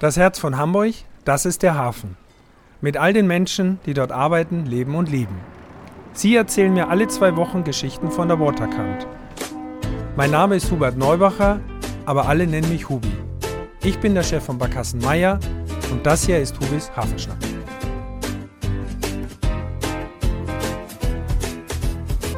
Das 0.00 0.16
Herz 0.16 0.40
von 0.40 0.58
Hamburg, 0.58 0.92
das 1.24 1.46
ist 1.46 1.62
der 1.62 1.76
Hafen. 1.76 2.16
Mit 2.80 2.96
all 2.96 3.12
den 3.12 3.28
Menschen, 3.28 3.78
die 3.86 3.94
dort 3.94 4.10
arbeiten, 4.10 4.66
leben 4.66 4.96
und 4.96 5.08
lieben. 5.08 5.38
Sie 6.12 6.34
erzählen 6.34 6.74
mir 6.74 6.88
alle 6.88 7.06
zwei 7.06 7.36
Wochen 7.36 7.62
Geschichten 7.62 8.10
von 8.10 8.26
der 8.26 8.40
Waterkant. 8.40 9.06
Mein 10.16 10.32
Name 10.32 10.56
ist 10.56 10.68
Hubert 10.72 10.96
Neubacher, 10.96 11.60
aber 12.06 12.26
alle 12.26 12.48
nennen 12.48 12.68
mich 12.70 12.88
Hubi. 12.88 13.12
Ich 13.84 14.00
bin 14.00 14.14
der 14.14 14.24
Chef 14.24 14.42
von 14.42 14.58
Barkassen 14.58 15.00
Meier 15.00 15.38
und 15.92 16.04
das 16.04 16.26
hier 16.26 16.40
ist 16.40 16.58
Hubis 16.58 16.90
Hafenschnack. 16.96 17.38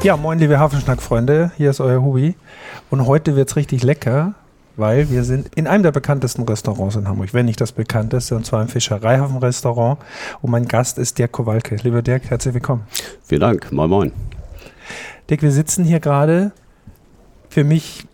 Ja, 0.03 0.19
moin 0.19 0.39
liebe 0.39 0.59
Hafenschnack-Freunde, 0.59 1.53
hier 1.57 1.71
ist 1.71 1.81
euer 1.81 2.03
Hubi 2.03 2.37
und 2.91 3.07
heute 3.07 3.35
wird 3.35 3.49
es 3.49 3.57
richtig 3.57 3.83
lecker, 3.83 4.35
weil 4.77 5.11
wir 5.11 5.25
sind 5.25 5.51
in 5.55 5.67
einem 5.67 5.83
der 5.83 5.93
bekanntesten 5.93 6.43
Restaurants 6.43 6.97
in 6.97 7.09
Hamburg, 7.09 7.33
wenn 7.33 7.47
nicht 7.47 7.61
das 7.61 7.73
bekannteste, 7.73 8.37
und 8.37 8.45
zwar 8.45 8.63
im 8.63 8.69
Fischereihafen-Restaurant. 8.69 9.99
Und 10.43 10.51
mein 10.51 10.67
Gast 10.67 10.99
ist 10.99 11.19
Dirk 11.19 11.33
Kowalke. 11.33 11.77
Lieber 11.83 12.03
Dirk, 12.03 12.31
herzlich 12.31 12.55
willkommen. 12.55 12.83
Vielen 13.25 13.41
Dank. 13.41 13.73
Moin, 13.73 13.91
moin. 13.91 14.13
Dirk, 15.29 15.43
wir 15.43 15.53
sitzen 15.53 15.85
hier 15.85 16.01
gerade, 16.01 16.53
für 17.49 17.65
mich 17.65 18.07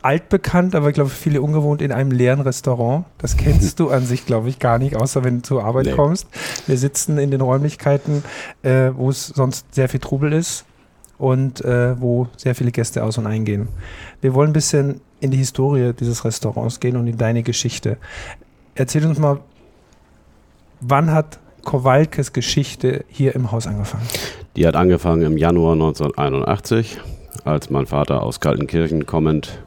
altbekannt, 0.00 0.74
aber 0.74 0.88
ich 0.88 0.94
glaube 0.94 1.10
viele 1.10 1.42
ungewohnt 1.42 1.82
in 1.82 1.92
einem 1.92 2.12
leeren 2.12 2.40
Restaurant. 2.40 3.04
Das 3.18 3.36
kennst 3.36 3.78
du 3.80 3.90
an 3.90 4.06
sich, 4.06 4.24
glaube 4.24 4.48
ich, 4.48 4.58
gar 4.58 4.78
nicht, 4.78 4.96
außer 4.96 5.24
wenn 5.24 5.38
du 5.38 5.42
zur 5.42 5.64
Arbeit 5.64 5.86
nee. 5.86 5.92
kommst. 5.92 6.28
Wir 6.66 6.78
sitzen 6.78 7.18
in 7.18 7.30
den 7.30 7.40
Räumlichkeiten, 7.40 8.24
äh, 8.62 8.90
wo 8.94 9.10
es 9.10 9.26
sonst 9.26 9.74
sehr 9.74 9.88
viel 9.88 10.00
Trubel 10.00 10.32
ist 10.32 10.64
und 11.18 11.64
äh, 11.64 12.00
wo 12.00 12.28
sehr 12.36 12.54
viele 12.54 12.70
Gäste 12.70 13.02
aus 13.02 13.18
und 13.18 13.26
eingehen. 13.26 13.68
Wir 14.20 14.32
wollen 14.32 14.50
ein 14.50 14.54
bisschen 14.54 15.00
in 15.20 15.30
die 15.30 15.38
Historie 15.38 15.92
dieses 15.92 16.24
Restaurants 16.24 16.80
gehen 16.80 16.96
und 16.96 17.06
in 17.06 17.16
deine 17.16 17.42
Geschichte. 17.42 17.96
Erzähl 18.74 19.06
uns 19.06 19.18
mal, 19.18 19.40
wann 20.80 21.12
hat 21.12 21.38
Kowalkes 21.64 22.32
Geschichte 22.32 23.04
hier 23.08 23.34
im 23.34 23.50
Haus 23.50 23.66
angefangen? 23.66 24.06
Die 24.54 24.66
hat 24.66 24.76
angefangen 24.76 25.22
im 25.22 25.36
Januar 25.36 25.72
1981, 25.72 26.98
als 27.44 27.70
mein 27.70 27.86
Vater 27.86 28.22
aus 28.22 28.40
Kaltenkirchen 28.40 29.06
kommend 29.06 29.58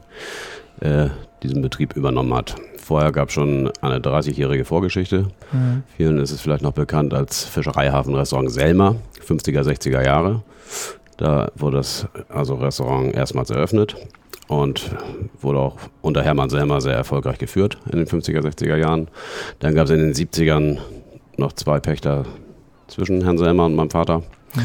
äh, 0.80 1.08
diesen 1.42 1.62
Betrieb 1.62 1.96
übernommen 1.96 2.32
hat. 2.34 2.56
Vorher 2.78 3.12
gab 3.12 3.28
es 3.28 3.34
schon 3.34 3.70
eine 3.82 3.98
30-jährige 3.98 4.64
Vorgeschichte. 4.64 5.28
Mhm. 5.52 5.82
Vielen 5.96 6.18
ist 6.18 6.30
es 6.30 6.40
vielleicht 6.40 6.62
noch 6.62 6.72
bekannt 6.72 7.12
als 7.12 7.44
Fischereihafenrestaurant 7.44 8.50
Selma, 8.50 8.96
50er, 9.26 9.62
60er 9.62 10.04
Jahre. 10.04 10.42
Da 11.16 11.52
wurde 11.54 11.76
das 11.76 12.06
also 12.28 12.54
Restaurant 12.54 13.14
erstmals 13.14 13.50
eröffnet 13.50 13.96
und 14.50 14.90
wurde 15.40 15.60
auch 15.60 15.76
unter 16.02 16.24
Hermann 16.24 16.50
Selmer 16.50 16.80
sehr 16.80 16.94
erfolgreich 16.94 17.38
geführt 17.38 17.78
in 17.90 17.98
den 17.98 18.06
50er, 18.06 18.40
60er 18.40 18.76
Jahren. 18.76 19.06
Dann 19.60 19.76
gab 19.76 19.84
es 19.84 19.92
in 19.92 20.00
den 20.00 20.12
70ern 20.12 20.78
noch 21.36 21.52
zwei 21.52 21.78
Pächter 21.78 22.24
zwischen 22.88 23.22
Herrn 23.22 23.38
Selmer 23.38 23.66
und 23.66 23.76
meinem 23.76 23.90
Vater. 23.90 24.18
Mhm. 24.54 24.62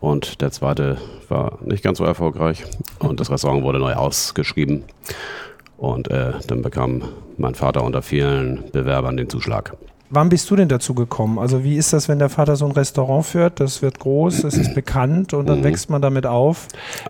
Und 0.00 0.40
der 0.40 0.52
zweite 0.52 0.96
war 1.28 1.58
nicht 1.62 1.84
ganz 1.84 1.98
so 1.98 2.04
erfolgreich 2.04 2.64
und 2.98 3.20
das 3.20 3.30
Restaurant 3.30 3.62
wurde 3.62 3.78
neu 3.78 3.92
ausgeschrieben. 3.92 4.84
Und 5.76 6.10
äh, 6.10 6.32
dann 6.46 6.62
bekam 6.62 7.02
mein 7.36 7.54
Vater 7.54 7.84
unter 7.84 8.00
vielen 8.00 8.64
Bewerbern 8.72 9.18
den 9.18 9.28
Zuschlag. 9.28 9.76
Wann 10.08 10.30
bist 10.30 10.50
du 10.50 10.56
denn 10.56 10.68
dazu 10.68 10.94
gekommen? 10.94 11.38
Also 11.38 11.62
wie 11.62 11.76
ist 11.76 11.92
das, 11.92 12.08
wenn 12.08 12.18
der 12.18 12.30
Vater 12.30 12.56
so 12.56 12.64
ein 12.64 12.72
Restaurant 12.72 13.26
führt? 13.26 13.60
Das 13.60 13.82
wird 13.82 13.98
groß, 13.98 14.44
es 14.44 14.56
ist 14.56 14.74
bekannt 14.74 15.34
und 15.34 15.46
dann 15.46 15.58
mhm. 15.58 15.64
wächst 15.64 15.90
man 15.90 16.00
damit 16.00 16.24
auf. 16.24 16.68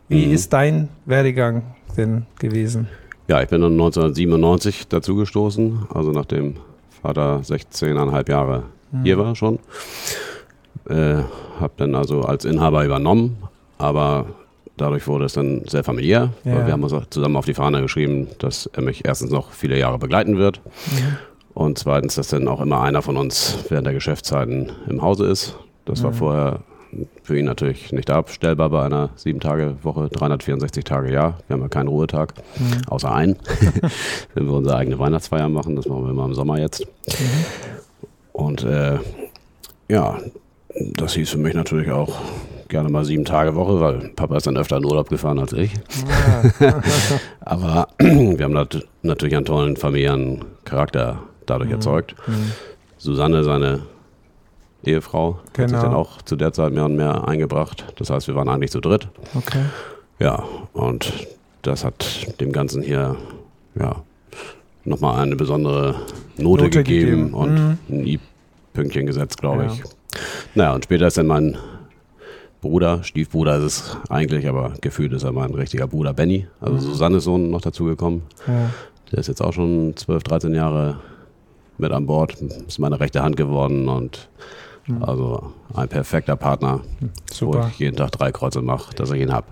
Wie 0.09 0.27
mhm. 0.27 0.33
ist 0.33 0.53
dein 0.53 0.89
Werdegang 1.05 1.63
denn 1.97 2.27
gewesen? 2.39 2.89
Ja, 3.29 3.43
ich 3.43 3.49
bin 3.49 3.61
dann 3.61 3.73
1997 3.73 4.89
dazugestoßen, 4.89 5.87
also 5.93 6.13
nachdem 6.13 6.57
Vater 7.03 7.41
16,5 7.41 8.31
Jahre 8.31 8.63
mhm. 8.93 9.03
hier 9.03 9.19
war 9.19 9.35
schon. 9.35 9.59
Äh, 10.89 11.23
habe 11.59 11.73
dann 11.79 11.95
also 11.95 12.23
als 12.23 12.45
Inhaber 12.45 12.85
übernommen, 12.85 13.37
aber 13.79 14.27
dadurch 14.77 15.07
wurde 15.09 15.25
es 15.25 15.33
dann 15.33 15.63
sehr 15.67 15.83
familiär, 15.83 16.31
ja. 16.45 16.55
weil 16.55 16.67
wir 16.67 16.73
haben 16.73 16.85
uns 16.85 16.95
zusammen 17.11 17.37
auf 17.37 17.47
die 17.47 17.55
Fahne 17.55 17.83
geschrieben, 17.83 18.29
dass 18.39 18.67
er 18.67 18.83
mich 18.83 19.05
erstens 19.05 19.31
noch 19.31 19.53
viele 19.53 19.79
Jahre 19.79 19.99
begleiten 19.99 20.37
wird. 20.37 20.61
Mhm. 20.65 21.17
Und 21.55 21.79
zweitens, 21.79 22.17
dass 22.17 22.29
dann 22.29 22.49
auch 22.49 22.61
immer 22.61 22.83
einer 22.83 23.01
von 23.01 23.17
uns 23.17 23.59
während 23.71 23.87
der 23.87 23.95
Geschäftszeiten 23.95 24.73
im 24.89 25.01
Hause 25.01 25.27
ist. 25.27 25.57
Das 25.87 26.01
mhm. 26.01 26.05
war 26.05 26.13
vorher 26.13 26.61
für 27.23 27.39
ihn 27.39 27.45
natürlich 27.45 27.93
nicht 27.93 28.11
abstellbar 28.11 28.71
bei 28.71 28.85
einer 28.85 29.11
sieben 29.17 29.41
Tage 29.41 29.77
Woche, 29.83 30.09
364 30.09 30.85
Tage 30.85 31.13
Jahr. 31.13 31.39
Wir 31.47 31.55
haben 31.55 31.63
ja 31.63 31.69
keinen 31.69 31.89
Ruhetag, 31.89 32.35
mhm. 32.59 32.89
außer 32.89 33.13
einen. 33.13 33.37
Wenn 34.35 34.47
wir 34.47 34.53
unsere 34.53 34.77
eigene 34.77 34.99
Weihnachtsfeier 34.99 35.49
machen, 35.49 35.77
das 35.77 35.87
machen 35.87 36.05
wir 36.05 36.11
immer 36.11 36.25
im 36.25 36.35
Sommer 36.35 36.59
jetzt. 36.59 36.87
Mhm. 37.09 37.45
Und 38.33 38.65
äh, 38.65 38.99
ja, 39.89 40.19
das 40.97 41.15
hieß 41.15 41.31
für 41.31 41.39
mich 41.39 41.55
natürlich 41.55 41.91
auch 41.91 42.15
gerne 42.69 42.89
mal 42.89 43.05
sieben 43.05 43.25
Tage 43.25 43.55
Woche, 43.55 43.81
weil 43.81 44.11
Papa 44.17 44.37
ist 44.37 44.47
dann 44.47 44.57
öfter 44.57 44.77
in 44.77 44.85
Urlaub 44.85 45.09
gefahren 45.09 45.39
als 45.39 45.53
ich. 45.53 45.73
Ja. 46.61 46.83
Aber 47.41 47.89
wir 47.99 48.45
haben 48.45 48.69
natürlich 49.03 49.37
einen 49.37 49.47
tollen 49.47 49.77
familiären 49.77 50.45
Charakter 50.65 51.23
dadurch 51.47 51.69
mhm. 51.69 51.77
erzeugt. 51.77 52.15
Mhm. 52.27 52.53
Susanne, 52.99 53.45
seine 53.45 53.81
Ehefrau, 54.87 55.39
genau. 55.53 55.63
hat 55.63 55.71
sich 55.71 55.79
dann 55.79 55.91
genau. 55.91 55.97
auch 56.01 56.23
zu 56.23 56.37
der 56.37 56.53
Zeit 56.53 56.73
mehr 56.73 56.85
und 56.85 56.97
mehr 56.97 57.27
eingebracht. 57.27 57.85
Das 57.97 58.11
heißt, 58.11 58.29
wir 58.29 58.35
waren 58.35 58.49
eigentlich 58.49 58.71
zu 58.71 58.81
dritt. 58.81 59.09
Okay. 59.35 59.63
Ja, 60.19 60.45
und 60.73 61.13
das 61.63 61.85
hat 61.85 62.41
dem 62.41 62.53
Ganzen 62.53 62.83
hier 62.83 63.17
ja, 63.75 64.03
nochmal 64.85 65.21
eine 65.21 65.37
besondere 65.37 65.97
Note, 66.37 66.65
Note 66.65 66.71
gegeben, 66.71 67.11
gegeben, 67.11 67.35
und 67.35 67.55
mhm. 67.55 67.79
ein 67.89 68.07
I-Pünktchen 68.07 69.07
gesetzt, 69.07 69.41
glaube 69.41 69.65
ja. 69.65 69.73
ich. 69.73 69.83
Naja, 70.55 70.75
und 70.75 70.85
später 70.85 71.07
ist 71.07 71.19
dann 71.19 71.27
mein 71.27 71.57
Bruder, 72.63 73.03
Stiefbruder 73.05 73.59
ist 73.59 73.65
es 73.65 73.97
eigentlich, 74.09 74.49
aber 74.49 74.75
gefühlt 74.81 75.13
ist 75.13 75.25
er 75.25 75.33
mein 75.33 75.55
richtiger 75.55 75.87
Bruder 75.87 76.15
Benny, 76.15 76.47
also 76.61 76.75
mhm. 76.75 76.81
Susannes 76.81 77.25
Sohn 77.25 77.51
noch 77.51 77.61
dazugekommen. 77.61 78.23
Ja. 78.47 78.71
Der 79.13 79.19
ist 79.19 79.29
jetzt 79.29 79.41
auch 79.41 79.53
schon 79.53 79.95
12, 79.97 80.23
13 80.25 80.55
Jahre 80.55 80.99
mit 81.79 81.93
an 81.93 82.07
Bord. 82.07 82.35
Ist 82.67 82.79
meine 82.79 82.99
rechte 82.99 83.23
Hand 83.23 83.37
geworden 83.37 83.89
und 83.89 84.29
mhm. 84.87 85.03
also 85.03 85.53
ein 85.75 85.89
perfekter 85.89 86.37
Partner, 86.37 86.81
Super. 87.33 87.65
wo 87.65 87.67
ich 87.69 87.79
jeden 87.79 87.97
Tag 87.97 88.13
drei 88.13 88.33
Kreuze 88.33 88.63
mache, 88.63 88.95
dass 88.95 89.11
ich 89.11 89.21
ihn 89.21 89.33
habe. 89.33 89.47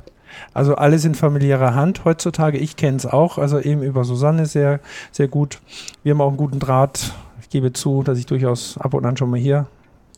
Also 0.52 0.74
alles 0.74 1.04
in 1.04 1.14
familiärer 1.14 1.74
Hand 1.74 2.04
heutzutage. 2.04 2.58
Ich 2.58 2.76
kenne 2.76 2.96
es 2.96 3.06
auch, 3.06 3.38
also 3.38 3.60
eben 3.60 3.82
über 3.82 4.04
Susanne 4.04 4.46
sehr, 4.46 4.80
sehr 5.12 5.28
gut. 5.28 5.60
Wir 6.02 6.12
haben 6.12 6.20
auch 6.20 6.28
einen 6.28 6.36
guten 6.36 6.58
Draht. 6.58 7.12
Ich 7.40 7.50
gebe 7.50 7.72
zu, 7.72 8.02
dass 8.02 8.18
ich 8.18 8.26
durchaus 8.26 8.78
ab 8.78 8.94
und 8.94 9.04
an 9.06 9.16
schon 9.16 9.30
mal 9.30 9.38
hier 9.38 9.66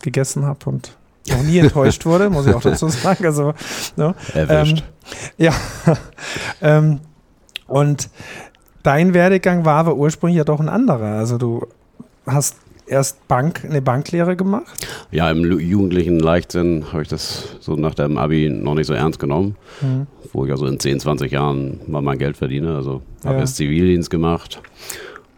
gegessen 0.02 0.44
habe 0.44 0.58
und 0.66 0.96
noch 1.28 1.42
nie 1.42 1.58
enttäuscht 1.58 2.06
wurde, 2.06 2.30
muss 2.30 2.46
ich 2.46 2.54
auch 2.54 2.62
dazu 2.62 2.88
sagen. 2.88 3.26
Also, 3.26 3.52
ne? 3.96 4.14
Erwischt. 4.34 4.78
Ähm, 4.78 4.84
ja. 5.38 5.52
ähm, 6.62 7.00
und 7.66 8.08
dein 8.82 9.14
Werdegang 9.14 9.64
war 9.64 9.78
aber 9.78 9.96
ursprünglich 9.96 10.38
ja 10.38 10.44
doch 10.44 10.60
ein 10.60 10.68
anderer. 10.68 11.18
Also 11.18 11.38
du 11.38 11.66
hast 12.26 12.56
erst 12.86 13.26
Bank, 13.28 13.64
eine 13.64 13.82
Banklehre 13.82 14.36
gemacht? 14.36 14.86
Ja, 15.10 15.30
im 15.30 15.58
jugendlichen 15.60 16.18
Leichtsinn 16.18 16.84
habe 16.92 17.02
ich 17.02 17.08
das 17.08 17.56
so 17.60 17.76
nach 17.76 17.94
dem 17.94 18.18
Abi 18.18 18.48
noch 18.50 18.74
nicht 18.74 18.86
so 18.86 18.94
ernst 18.94 19.18
genommen, 19.18 19.56
mhm. 19.80 20.06
wo 20.32 20.44
ich 20.44 20.50
also 20.50 20.66
in 20.66 20.78
10, 20.78 21.00
20 21.00 21.32
Jahren 21.32 21.80
mal 21.86 22.02
mein 22.02 22.18
Geld 22.18 22.36
verdiene. 22.36 22.74
Also 22.76 23.02
habe 23.24 23.34
ja. 23.34 23.40
erst 23.40 23.56
Zivildienst 23.56 24.10
gemacht 24.10 24.60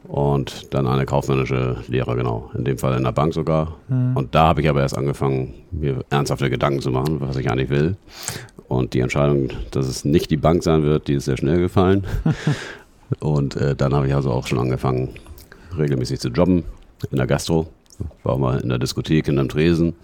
und 0.09 0.73
dann 0.73 0.87
eine 0.87 1.05
kaufmännische 1.05 1.77
Lehre, 1.87 2.17
genau. 2.17 2.51
In 2.57 2.65
dem 2.65 2.79
Fall 2.79 2.97
in 2.97 3.05
der 3.05 3.13
Bank 3.13 3.35
sogar. 3.35 3.77
Mhm. 3.89 4.17
Und 4.17 4.35
da 4.35 4.49
habe 4.49 4.63
ich 4.63 4.69
aber 4.69 4.81
erst 4.81 4.97
angefangen, 4.97 5.55
mir 5.71 6.05
ernsthafte 6.11 6.49
Gedanken 6.51 6.81
zu 6.81 6.91
machen, 6.91 7.21
was 7.21 7.37
ich 7.37 7.51
eigentlich 7.51 7.71
will. 7.71 7.97
Und 8.69 8.95
die 8.95 9.01
Entscheidung, 9.01 9.49
dass 9.71 9.87
es 9.87 10.05
nicht 10.05 10.31
die 10.31 10.37
Bank 10.37 10.63
sein 10.63 10.83
wird, 10.83 11.09
die 11.09 11.15
ist 11.15 11.27
sehr 11.27 11.37
schnell 11.37 11.59
gefallen. 11.59 12.05
und 13.21 13.57
äh, 13.57 13.77
dann 13.77 13.95
habe 13.95 14.07
ich 14.07 14.15
also 14.15 14.31
auch 14.31 14.47
schon 14.47 14.59
angefangen, 14.59 15.11
regelmäßig 15.77 16.21
zu 16.21 16.29
jobben 16.29 16.65
in 17.11 17.17
der 17.19 17.27
Gastro. 17.27 17.69
War 18.23 18.35
auch 18.35 18.39
mal 18.39 18.61
in 18.61 18.69
der 18.69 18.79
Diskothek, 18.79 19.29
in 19.29 19.39
einem 19.39 19.49
Tresen. 19.49 19.95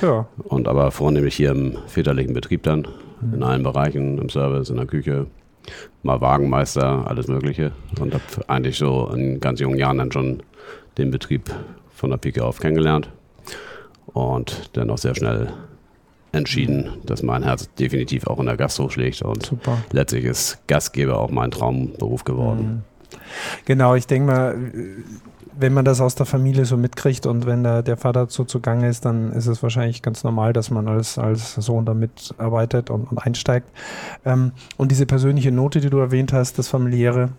Ja. 0.00 0.26
Und 0.44 0.66
aber 0.66 0.90
vornehmlich 0.90 1.36
hier 1.36 1.50
im 1.50 1.76
väterlichen 1.86 2.32
Betrieb 2.32 2.62
dann. 2.62 2.88
Mhm. 3.20 3.34
In 3.34 3.42
allen 3.42 3.62
Bereichen, 3.62 4.18
im 4.18 4.28
Service, 4.28 4.70
in 4.70 4.76
der 4.76 4.86
Küche. 4.86 5.26
Mal 6.02 6.20
Wagenmeister, 6.20 7.06
alles 7.06 7.28
Mögliche. 7.28 7.72
Und 8.00 8.14
habe 8.14 8.24
eigentlich 8.48 8.78
so 8.78 9.10
in 9.14 9.40
ganz 9.40 9.60
jungen 9.60 9.78
Jahren 9.78 9.98
dann 9.98 10.12
schon 10.12 10.42
den 10.98 11.10
Betrieb 11.10 11.50
von 11.92 12.10
der 12.10 12.16
Pike 12.16 12.44
auf 12.44 12.60
kennengelernt. 12.60 13.10
Und 14.06 14.70
dann 14.74 14.90
auch 14.90 14.98
sehr 14.98 15.14
schnell 15.14 15.52
entschieden, 16.32 16.98
dass 17.04 17.22
mein 17.22 17.42
Herz 17.42 17.72
definitiv 17.74 18.26
auch 18.26 18.38
in 18.40 18.46
der 18.46 18.56
Gastro 18.56 18.88
schlägt. 18.90 19.22
Und 19.22 19.46
Super. 19.46 19.78
letztlich 19.92 20.24
ist 20.24 20.66
Gastgeber 20.66 21.18
auch 21.18 21.30
mein 21.30 21.50
Traumberuf 21.50 22.24
geworden. 22.24 22.84
Mhm. 23.10 23.18
Genau, 23.64 23.94
ich 23.94 24.06
denke 24.06 24.26
mal, 24.26 24.56
wenn 25.58 25.72
man 25.72 25.84
das 25.84 26.00
aus 26.00 26.14
der 26.14 26.26
Familie 26.26 26.64
so 26.64 26.76
mitkriegt 26.76 27.26
und 27.26 27.46
wenn 27.46 27.62
der, 27.62 27.82
der 27.82 27.96
Vater 27.96 28.26
so 28.28 28.44
zugange 28.44 28.88
ist, 28.88 29.04
dann 29.04 29.32
ist 29.32 29.46
es 29.46 29.62
wahrscheinlich 29.62 30.02
ganz 30.02 30.24
normal, 30.24 30.52
dass 30.52 30.70
man 30.70 30.88
als, 30.88 31.18
als 31.18 31.54
Sohn 31.54 31.84
da 31.84 31.94
mitarbeitet 31.94 32.90
und, 32.90 33.10
und 33.10 33.18
einsteigt. 33.18 33.68
Ähm, 34.24 34.52
und 34.76 34.90
diese 34.90 35.06
persönliche 35.06 35.52
Note, 35.52 35.80
die 35.80 35.90
du 35.90 35.98
erwähnt 35.98 36.32
hast, 36.32 36.58
das 36.58 36.68
familiäre, 36.68 37.30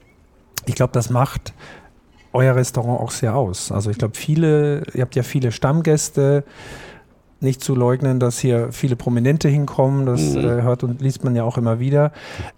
ich 0.65 0.75
glaube, 0.75 0.93
das 0.93 1.09
macht 1.09 1.53
euer 2.33 2.55
Restaurant 2.55 2.99
auch 2.99 3.11
sehr 3.11 3.35
aus. 3.35 3.71
Also 3.71 3.89
ich 3.89 3.97
glaube, 3.97 4.15
viele, 4.15 4.83
ihr 4.93 5.01
habt 5.01 5.15
ja 5.15 5.23
viele 5.23 5.51
Stammgäste, 5.51 6.43
nicht 7.41 7.61
zu 7.61 7.75
leugnen, 7.75 8.19
dass 8.19 8.39
hier 8.39 8.71
viele 8.71 8.95
Prominente 8.95 9.47
hinkommen. 9.47 10.05
Das 10.05 10.21
mhm. 10.21 10.39
äh, 10.39 10.61
hört 10.61 10.83
und 10.83 11.01
liest 11.01 11.23
man 11.23 11.35
ja 11.35 11.43
auch 11.43 11.57
immer 11.57 11.79
wieder. 11.79 12.11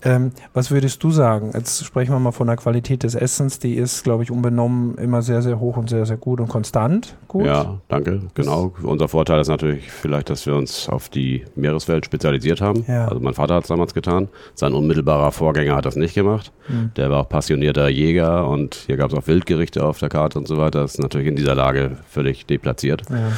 Ähm, 0.03 0.31
was 0.53 0.71
würdest 0.71 1.03
du 1.03 1.11
sagen? 1.11 1.51
Jetzt 1.53 1.85
sprechen 1.85 2.11
wir 2.11 2.19
mal 2.19 2.31
von 2.31 2.47
der 2.47 2.57
Qualität 2.57 3.03
des 3.03 3.15
Essens. 3.15 3.59
Die 3.59 3.75
ist, 3.75 4.03
glaube 4.03 4.23
ich, 4.23 4.31
unbenommen 4.31 4.95
immer 4.97 5.21
sehr, 5.21 5.41
sehr 5.41 5.59
hoch 5.59 5.77
und 5.77 5.89
sehr, 5.89 6.05
sehr 6.05 6.17
gut 6.17 6.39
und 6.39 6.47
konstant 6.47 7.15
gut. 7.27 7.45
Ja, 7.45 7.79
danke. 7.87 8.21
Genau. 8.33 8.73
Unser 8.83 9.07
Vorteil 9.07 9.41
ist 9.41 9.47
natürlich 9.47 9.91
vielleicht, 9.91 10.29
dass 10.29 10.45
wir 10.45 10.55
uns 10.55 10.89
auf 10.89 11.09
die 11.09 11.43
Meereswelt 11.55 12.05
spezialisiert 12.05 12.61
haben. 12.61 12.85
Ja. 12.87 13.07
Also 13.07 13.19
mein 13.19 13.33
Vater 13.33 13.55
hat 13.55 13.63
es 13.63 13.69
damals 13.69 13.93
getan. 13.93 14.29
Sein 14.55 14.73
unmittelbarer 14.73 15.31
Vorgänger 15.31 15.75
hat 15.75 15.85
das 15.85 15.95
nicht 15.95 16.15
gemacht. 16.15 16.51
Mhm. 16.67 16.91
Der 16.95 17.09
war 17.09 17.21
auch 17.21 17.29
passionierter 17.29 17.89
Jäger 17.89 18.47
und 18.47 18.75
hier 18.87 18.97
gab 18.97 19.11
es 19.11 19.17
auch 19.17 19.27
Wildgerichte 19.27 19.83
auf 19.83 19.99
der 19.99 20.09
Karte 20.09 20.39
und 20.39 20.47
so 20.47 20.57
weiter. 20.57 20.81
Das 20.81 20.93
ist 20.93 21.01
natürlich 21.01 21.27
in 21.27 21.35
dieser 21.35 21.55
Lage 21.55 21.97
völlig 22.09 22.45
deplatziert. 22.45 23.03
Ja. 23.09 23.31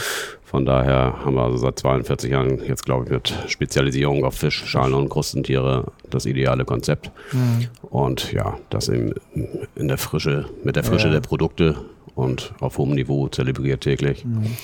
Von 0.49 0.65
daher 0.65 1.23
haben 1.23 1.35
wir 1.35 1.43
also 1.43 1.57
seit 1.57 1.77
42 1.77 2.31
Jahren 2.31 2.59
jetzt, 2.65 2.83
glaube 2.83 3.05
ich, 3.05 3.11
mit 3.11 3.33
Spezialisierung 3.49 4.25
auf 4.25 4.33
Fisch, 4.33 4.65
Schalen 4.65 4.95
und 4.95 5.07
Krustentiere 5.07 5.91
das 6.09 6.25
ideale 6.25 6.65
Konzept. 6.65 7.11
Mhm. 7.31 7.67
Und 7.83 8.33
ja, 8.33 8.57
das 8.71 8.87
in, 8.87 9.13
in 9.75 9.87
der 9.87 9.99
Frische, 9.99 10.45
mit 10.63 10.75
der 10.75 10.83
Frische 10.83 11.05
ja. 11.05 11.13
der 11.13 11.19
Produkte 11.19 11.75
und 12.15 12.51
auf 12.61 12.79
hohem 12.79 12.95
Niveau 12.95 13.27
zelebriert 13.27 13.81
täglich. 13.81 14.25
Mhm. 14.25 14.57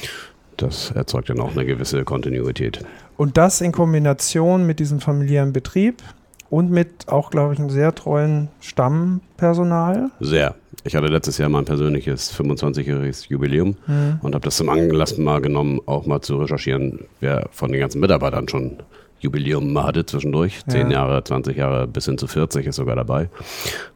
Das 0.57 0.89
erzeugt 0.89 1.29
dann 1.29 1.39
auch 1.39 1.51
eine 1.51 1.67
gewisse 1.67 2.03
Kontinuität. 2.03 2.79
Und 3.15 3.37
das 3.37 3.61
in 3.61 3.71
Kombination 3.71 4.65
mit 4.65 4.79
diesem 4.79 4.99
familiären 4.99 5.53
Betrieb 5.53 6.01
und 6.49 6.71
mit 6.71 7.07
auch, 7.07 7.31
glaube 7.31 7.53
ich, 7.53 7.59
einem 7.59 7.69
sehr 7.69 7.93
treuen 7.93 8.49
Stammpersonal. 8.61 10.11
Sehr. 10.19 10.55
Ich 10.83 10.95
hatte 10.95 11.07
letztes 11.07 11.37
Jahr 11.37 11.49
mein 11.49 11.65
persönliches 11.65 12.33
25-jähriges 12.37 13.29
Jubiläum 13.29 13.75
mhm. 13.87 14.19
und 14.21 14.35
habe 14.35 14.45
das 14.45 14.57
zum 14.57 14.69
Anlass 14.69 15.17
mal 15.17 15.41
genommen, 15.41 15.81
auch 15.87 16.05
mal 16.05 16.21
zu 16.21 16.37
recherchieren, 16.37 17.05
wer 17.19 17.47
von 17.51 17.71
den 17.71 17.81
ganzen 17.81 17.99
Mitarbeitern 17.99 18.47
schon 18.47 18.77
Jubiläum 19.19 19.73
mal 19.73 19.85
hatte 19.85 20.05
zwischendurch. 20.05 20.57
Ja. 20.67 20.73
10 20.73 20.91
Jahre, 20.91 21.23
20 21.23 21.57
Jahre 21.57 21.87
bis 21.87 22.05
hin 22.05 22.17
zu 22.17 22.27
40 22.27 22.67
ist 22.67 22.75
sogar 22.75 22.95
dabei. 22.95 23.29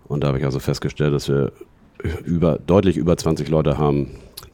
Und 0.07 0.23
da 0.23 0.29
habe 0.29 0.39
ich 0.39 0.45
also 0.45 0.59
festgestellt, 0.59 1.13
dass 1.13 1.29
wir 1.29 1.51
über, 2.25 2.57
deutlich 2.57 2.97
über 2.97 3.15
20 3.17 3.47
Leute 3.49 3.77
haben, 3.77 4.07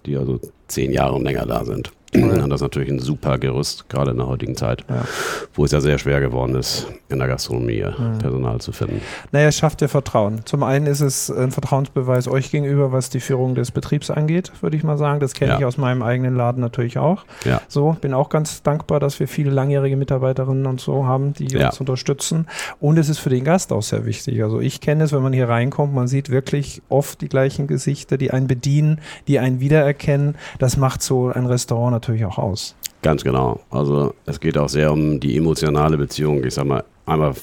die 0.05 0.17
also 0.17 0.39
10 0.67 0.91
Jahre 0.91 1.15
und 1.15 1.23
länger 1.23 1.45
da 1.45 1.63
sind. 1.63 1.91
Und 2.23 2.49
das 2.49 2.57
ist 2.57 2.61
natürlich 2.61 2.89
ein 2.89 2.99
super 2.99 3.37
Gerüst, 3.37 3.89
gerade 3.89 4.11
in 4.11 4.17
der 4.17 4.27
heutigen 4.27 4.55
Zeit, 4.55 4.83
ja. 4.89 5.05
wo 5.53 5.65
es 5.65 5.71
ja 5.71 5.81
sehr 5.81 5.97
schwer 5.97 6.19
geworden 6.19 6.55
ist, 6.55 6.87
in 7.09 7.19
der 7.19 7.27
Gastronomie 7.27 7.83
mhm. 7.83 8.19
Personal 8.19 8.59
zu 8.59 8.71
finden. 8.71 9.01
Naja, 9.31 9.47
es 9.47 9.57
schafft 9.57 9.81
ja 9.81 9.87
Vertrauen. 9.87 10.41
Zum 10.45 10.63
einen 10.63 10.87
ist 10.87 11.01
es 11.01 11.29
ein 11.29 11.51
Vertrauensbeweis 11.51 12.27
euch 12.27 12.51
gegenüber, 12.51 12.91
was 12.91 13.09
die 13.09 13.19
Führung 13.19 13.55
des 13.55 13.71
Betriebs 13.71 14.09
angeht, 14.09 14.51
würde 14.61 14.77
ich 14.77 14.83
mal 14.83 14.97
sagen. 14.97 15.19
Das 15.19 15.33
kenne 15.33 15.53
ja. 15.53 15.59
ich 15.59 15.65
aus 15.65 15.77
meinem 15.77 16.01
eigenen 16.01 16.35
Laden 16.35 16.61
natürlich 16.61 16.97
auch. 16.97 17.25
Ja. 17.43 17.61
So, 17.67 17.97
bin 18.01 18.13
auch 18.13 18.29
ganz 18.29 18.63
dankbar, 18.63 18.99
dass 18.99 19.19
wir 19.19 19.27
viele 19.27 19.51
langjährige 19.51 19.97
Mitarbeiterinnen 19.97 20.65
und 20.65 20.81
so 20.81 21.05
haben, 21.05 21.33
die 21.33 21.47
ja. 21.47 21.67
uns 21.67 21.79
unterstützen. 21.79 22.47
Und 22.79 22.97
es 22.97 23.09
ist 23.09 23.19
für 23.19 23.29
den 23.29 23.43
Gast 23.43 23.71
auch 23.73 23.83
sehr 23.83 24.05
wichtig. 24.05 24.43
Also 24.43 24.59
ich 24.59 24.81
kenne 24.81 25.03
es, 25.03 25.11
wenn 25.13 25.21
man 25.21 25.33
hier 25.33 25.49
reinkommt, 25.49 25.93
man 25.93 26.07
sieht 26.07 26.29
wirklich 26.29 26.81
oft 26.89 27.21
die 27.21 27.29
gleichen 27.29 27.67
Gesichter, 27.67 28.17
die 28.17 28.31
einen 28.31 28.47
bedienen, 28.47 29.01
die 29.27 29.39
einen 29.39 29.59
wiedererkennen. 29.59 30.35
Das 30.59 30.77
macht 30.77 31.01
so 31.01 31.29
ein 31.29 31.45
Restaurant 31.45 31.91
natürlich 31.91 32.04
natürlich 32.05 32.25
auch 32.25 32.37
aus. 32.37 32.75
Ganz 33.01 33.23
genau. 33.23 33.59
Also 33.69 34.13
es 34.25 34.39
geht 34.39 34.57
auch 34.57 34.69
sehr 34.69 34.91
um 34.91 35.19
die 35.19 35.37
emotionale 35.37 35.97
Beziehung, 35.97 36.43
ich 36.43 36.53
sag 36.53 36.65
mal, 36.65 36.83
einmal 37.05 37.33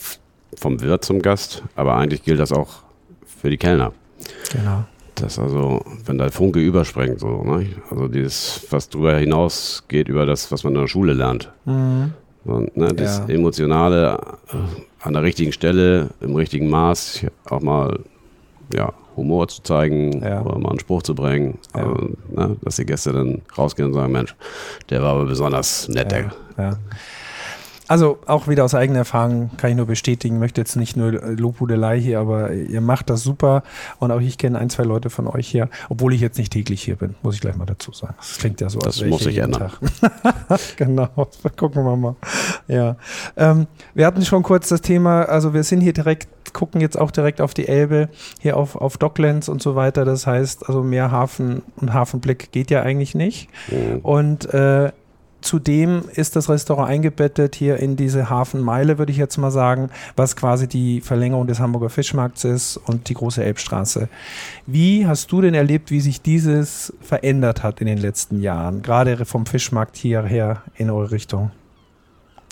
vom 0.55 0.81
Wirt 0.81 1.05
zum 1.05 1.23
Gast, 1.23 1.63
aber 1.77 1.97
eigentlich 1.97 2.23
gilt 2.25 2.41
das 2.41 2.53
auch 2.53 2.83
für 3.25 3.51
die 3.51 3.57
Kellner. 3.57 3.93
Genau. 4.53 4.85
Das 5.15 5.39
also, 5.39 5.85
wenn 6.07 6.19
der 6.19 6.31
Funke 6.31 6.59
überspringt, 6.59 7.21
so, 7.21 7.45
ne? 7.45 7.67
also 7.91 8.09
dieses, 8.09 8.67
was 8.71 8.89
darüber 8.89 9.17
hinaus 9.17 9.85
geht, 9.89 10.09
über 10.09 10.27
das, 10.27 10.51
was 10.51 10.65
man 10.65 10.75
in 10.75 10.81
der 10.81 10.89
Schule 10.89 11.13
lernt. 11.13 11.51
Mhm. 11.65 12.13
Und, 12.45 12.77
ne, 12.77 12.89
das 12.89 13.19
ja. 13.19 13.35
Emotionale 13.35 14.19
äh, 14.49 14.57
an 15.01 15.13
der 15.13 15.23
richtigen 15.23 15.53
Stelle, 15.53 16.11
im 16.21 16.35
richtigen 16.35 16.69
Maß, 16.69 17.27
auch 17.49 17.61
mal 17.61 18.01
ja, 18.75 18.93
Humor 19.17 19.49
zu 19.49 19.63
zeigen 19.63 20.23
ja. 20.23 20.43
oder 20.43 20.59
mal 20.59 20.71
einen 20.71 20.81
Spruch 20.81 21.03
zu 21.03 21.15
bringen. 21.15 21.59
Ja. 21.75 21.83
Also, 21.83 22.11
ne, 22.31 22.57
dass 22.63 22.77
die 22.77 22.87
Gäste 22.87 23.13
dann 23.13 23.43
rausgehen 23.57 23.89
und 23.89 23.95
sagen, 23.95 24.13
Mensch, 24.13 24.35
der 24.91 25.03
war 25.03 25.15
aber 25.15 25.27
besonders 25.27 25.89
nett. 25.89 26.13
Ja. 26.59 26.79
Also 27.93 28.17
auch 28.25 28.49
wieder 28.49 28.65
aus 28.65 28.75
eigener 28.75 29.01
Erfahrung 29.01 29.51
kann 29.59 29.69
ich 29.69 29.77
nur 29.77 29.85
bestätigen, 29.85 30.39
möchte 30.39 30.63
jetzt 30.63 30.77
nicht 30.77 30.97
nur 30.97 31.13
Lobhudelei 31.13 32.01
hier, 32.01 32.21
aber 32.21 32.51
ihr 32.51 32.81
macht 32.81 33.11
das 33.11 33.23
super 33.23 33.63
und 33.99 34.11
auch 34.11 34.21
ich 34.23 34.39
kenne 34.39 34.59
ein, 34.59 34.71
zwei 34.71 34.85
Leute 34.85 35.11
von 35.11 35.27
euch 35.27 35.47
hier, 35.47 35.69
obwohl 35.91 36.15
ich 36.15 36.23
jetzt 36.23 36.39
nicht 36.39 36.55
täglich 36.55 36.83
hier 36.83 36.97
bin, 36.97 37.17
muss 37.21 37.35
ich 37.35 37.43
gleich 37.43 37.55
mal 37.55 37.67
dazu 37.67 37.93
sagen. 37.93 38.15
Das 38.17 38.39
klingt 38.39 38.63
ja 38.63 38.71
so, 38.71 38.79
als 38.79 38.99
ich 38.99 39.11
muss 39.11 39.27
ich 39.27 39.37
ändern. 39.37 39.73
genau, 40.77 41.07
gucken 41.59 41.85
wir 41.85 41.97
mal. 41.97 42.17
Ja, 42.67 42.97
ähm, 43.37 43.67
wir 43.93 44.07
hatten 44.07 44.25
schon 44.25 44.43
kurz 44.43 44.71
das 44.71 44.81
Thema, 44.81 45.25
also 45.25 45.53
wir 45.53 45.63
sind 45.63 45.83
hier 45.83 45.93
direkt, 45.93 46.29
gucken 46.55 46.81
jetzt 46.81 46.99
auch 46.99 47.11
direkt 47.11 47.43
auf 47.43 47.53
die 47.53 47.69
Elbe, 47.69 48.09
hier 48.41 48.57
auf, 48.57 48.75
auf 48.75 48.97
Docklands 48.97 49.51
und 49.51 49.61
so 49.61 49.75
weiter. 49.75 50.07
Das 50.07 50.27
heißt, 50.27 50.67
also 50.67 50.83
mehr 50.83 51.11
Hafen 51.11 51.61
und 51.77 51.93
Hafenblick 51.93 52.53
geht 52.53 52.71
ja 52.71 52.81
eigentlich 52.81 53.15
nicht. 53.15 53.51
Mhm. 53.71 53.99
Und 53.99 54.55
äh, 54.55 54.93
Zudem 55.43 56.05
ist 56.15 56.37
das 56.37 56.49
Restaurant 56.49 56.89
eingebettet 56.89 57.55
hier 57.55 57.77
in 57.77 57.97
diese 57.97 58.31
Hafenmeile, 58.31 58.99
würde 58.99 59.13
ich 59.13 59.19
jetzt 59.19 59.37
mal 59.37 59.51
sagen, 59.51 59.91
was 60.17 60.37
quasi 60.37 60.69
die 60.69 61.01
Verlängerung 61.01 61.47
des 61.47 61.61
Hamburger 61.61 61.91
Fischmarkts 61.91 62.45
ist 62.45 62.77
und 62.77 63.09
die 63.09 63.15
große 63.15 63.43
Elbstraße. 63.45 64.09
Wie 64.67 65.07
hast 65.07 65.31
du 65.33 65.41
denn 65.41 65.55
erlebt, 65.55 65.91
wie 65.91 66.01
sich 66.01 66.23
dieses 66.23 66.93
verändert 67.01 67.63
hat 67.63 67.81
in 67.81 67.87
den 67.87 67.99
letzten 67.99 68.41
Jahren, 68.41 68.83
gerade 68.83 69.25
vom 69.25 69.45
Fischmarkt 69.47 69.97
hierher 69.97 70.63
in 70.77 70.91
eure 70.91 71.11
Richtung? 71.11 71.51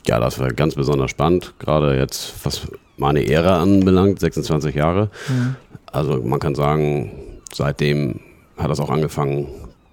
Ja, 0.07 0.19
das 0.19 0.39
war 0.39 0.49
ganz 0.53 0.75
besonders 0.75 1.11
spannend, 1.11 1.55
gerade 1.59 1.97
jetzt, 1.97 2.35
was 2.45 2.69
meine 2.97 3.27
Ära 3.27 3.63
anbelangt, 3.63 4.21
26 4.21 4.75
Jahre. 4.75 5.11
Mhm. 5.29 5.57
Also 5.87 6.23
man 6.23 6.41
kann 6.41 6.55
sagen, 6.55 7.13
seitdem 7.53 8.21
hat 8.57 8.71
das 8.71 8.81
auch 8.81 8.91
angefangen, 8.91 9.49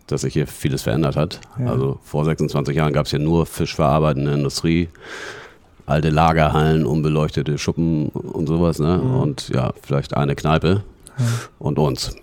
dass 0.07 0.21
sich 0.21 0.33
hier 0.33 0.48
vieles 0.48 0.81
verändert 0.81 1.15
hat. 1.15 1.39
Ja. 1.59 1.71
Also 1.71 2.00
vor 2.01 2.25
26 2.25 2.75
Jahren 2.75 2.94
gab 2.94 3.06
es 3.06 3.12
hier 3.12 3.19
nur 3.19 3.45
fischverarbeitende 3.45 4.33
Industrie, 4.33 4.89
alte 5.86 6.09
Lagerhallen, 6.09 6.86
unbeleuchtete 6.86 7.57
Schuppen 7.57 8.07
und 8.09 8.48
sowas. 8.48 8.80
Ne? 8.80 9.00
Mhm. 9.04 9.15
Und 9.15 9.50
ja, 9.50 9.74
vielleicht 9.81 10.15
eine 10.15 10.36
Kneipe 10.36 10.83
ja. 11.19 11.25
und 11.59 11.77
uns. 11.77 12.15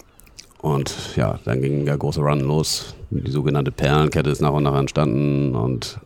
Und 0.59 0.95
ja, 1.17 1.39
dann 1.45 1.61
ging 1.61 1.85
der 1.85 1.99
große 1.99 2.21
Run 2.21 2.41
los. 2.41 2.95
Die 3.11 3.31
sogenannte 3.31 3.71
Perlenkette 3.71 4.31
ist 4.31 4.41
nach 4.41 4.53
und 4.53 4.63
nach 4.63 4.75
entstanden 4.75 5.55
und 5.55 6.01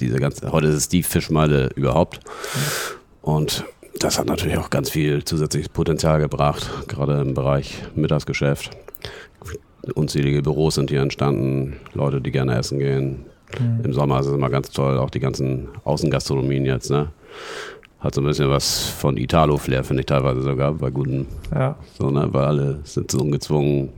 diese 0.00 0.18
ganze, 0.18 0.50
heute 0.50 0.66
ist 0.66 0.74
es 0.74 0.88
die 0.88 1.04
Fischmeile 1.04 1.70
überhaupt. 1.76 2.20
Und 3.22 3.64
das 4.00 4.18
hat 4.18 4.26
natürlich 4.26 4.58
auch 4.58 4.68
ganz 4.68 4.90
viel 4.90 5.24
zusätzliches 5.24 5.68
Potenzial 5.68 6.18
gebracht, 6.18 6.88
gerade 6.88 7.20
im 7.20 7.34
Bereich 7.34 7.82
Mittagsgeschäft 7.94 8.70
unzählige 9.92 10.42
Büros 10.42 10.76
sind 10.76 10.90
hier 10.90 11.02
entstanden, 11.02 11.76
Leute, 11.92 12.20
die 12.20 12.30
gerne 12.30 12.56
essen 12.56 12.78
gehen. 12.78 13.26
Mhm. 13.58 13.84
Im 13.84 13.92
Sommer 13.92 14.20
ist 14.20 14.26
es 14.26 14.34
immer 14.34 14.50
ganz 14.50 14.70
toll, 14.70 14.98
auch 14.98 15.10
die 15.10 15.20
ganzen 15.20 15.68
Außengastronomien 15.84 16.64
jetzt, 16.64 16.90
ne? 16.90 17.08
Hat 17.98 18.14
so 18.14 18.22
ein 18.22 18.26
bisschen 18.26 18.48
was 18.48 18.86
von 18.86 19.16
Italo-Flair, 19.16 19.84
finde 19.84 20.00
ich 20.00 20.06
teilweise 20.06 20.40
sogar, 20.40 20.72
bei 20.72 20.90
guten. 20.90 21.26
Ja. 21.54 21.76
So, 21.98 22.10
ne? 22.10 22.28
Weil 22.32 22.44
alle 22.44 22.80
sind 22.84 23.10
so 23.10 23.18
ungezwungen, 23.18 23.90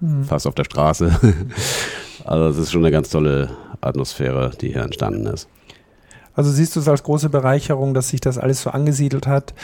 mhm. 0.00 0.24
fast 0.24 0.46
auf 0.46 0.54
der 0.54 0.64
Straße. 0.64 1.18
also, 2.24 2.46
es 2.46 2.58
ist 2.58 2.72
schon 2.72 2.82
eine 2.82 2.92
ganz 2.92 3.10
tolle 3.10 3.50
Atmosphäre, 3.80 4.52
die 4.60 4.72
hier 4.72 4.82
entstanden 4.82 5.26
ist. 5.26 5.48
Also 6.34 6.52
siehst 6.52 6.76
du 6.76 6.80
es 6.80 6.88
als 6.88 7.02
große 7.02 7.30
Bereicherung, 7.30 7.94
dass 7.94 8.10
sich 8.10 8.20
das 8.20 8.38
alles 8.38 8.62
so 8.62 8.70
angesiedelt 8.70 9.26
hat 9.26 9.54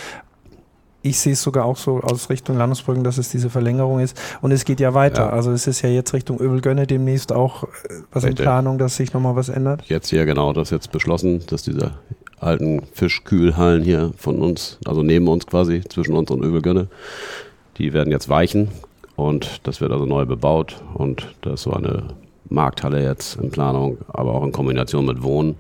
ich 1.05 1.19
sehe 1.19 1.35
es 1.35 1.43
sogar 1.43 1.67
auch 1.67 1.77
so 1.77 2.01
aus 2.01 2.31
Richtung 2.31 2.57
Landesbrücken, 2.57 3.05
dass 3.05 3.19
es 3.19 3.29
diese 3.29 3.51
Verlängerung 3.51 4.01
ist. 4.01 4.19
Und 4.41 4.53
es 4.53 4.65
geht 4.65 4.81
ja 4.81 4.95
weiter. 4.95 5.27
Ja. 5.27 5.31
Also 5.31 5.53
es 5.53 5.67
ist 5.67 5.83
ja 5.83 5.91
jetzt 5.91 6.15
Richtung 6.15 6.41
Öbelgönne 6.41 6.87
demnächst 6.87 7.31
auch 7.31 7.65
äh, 7.65 7.69
was 8.11 8.25
Richtig. 8.25 8.41
in 8.41 8.45
Planung, 8.45 8.79
dass 8.79 8.97
sich 8.97 9.13
nochmal 9.13 9.37
was 9.37 9.51
ändert. 9.51 9.83
Jetzt 9.87 10.09
hier 10.09 10.25
genau, 10.25 10.55
das 10.55 10.69
ist 10.69 10.73
jetzt 10.73 10.93
beschlossen, 10.93 11.45
dass 11.47 11.63
diese 11.63 11.93
alten 12.41 12.83
Fischkühlhallen 12.95 13.83
hier 13.83 14.13
von 14.17 14.41
uns, 14.41 14.79
also 14.87 15.03
neben 15.03 15.29
uns 15.29 15.47
quasi, 15.47 15.83
zwischen 15.83 16.17
uns 16.17 16.31
und 16.31 16.43
Öbelgönne, 16.43 16.89
die 17.77 17.93
werden 17.93 18.11
jetzt 18.11 18.31
weichen 18.31 18.69
und 19.15 19.61
das 19.65 19.83
wird 19.83 19.93
also 19.93 20.07
neu 20.07 20.25
bebaut 20.25 20.83
und 20.95 21.35
da 21.43 21.55
ist 21.55 21.63
so 21.63 21.73
eine 21.73 22.05
Markthalle 22.49 23.03
jetzt 23.03 23.37
in 23.37 23.51
Planung, 23.51 23.99
aber 24.09 24.35
auch 24.35 24.45
in 24.45 24.53
Kombination 24.53 25.05
mit 25.05 25.23
Wohnen. 25.23 25.57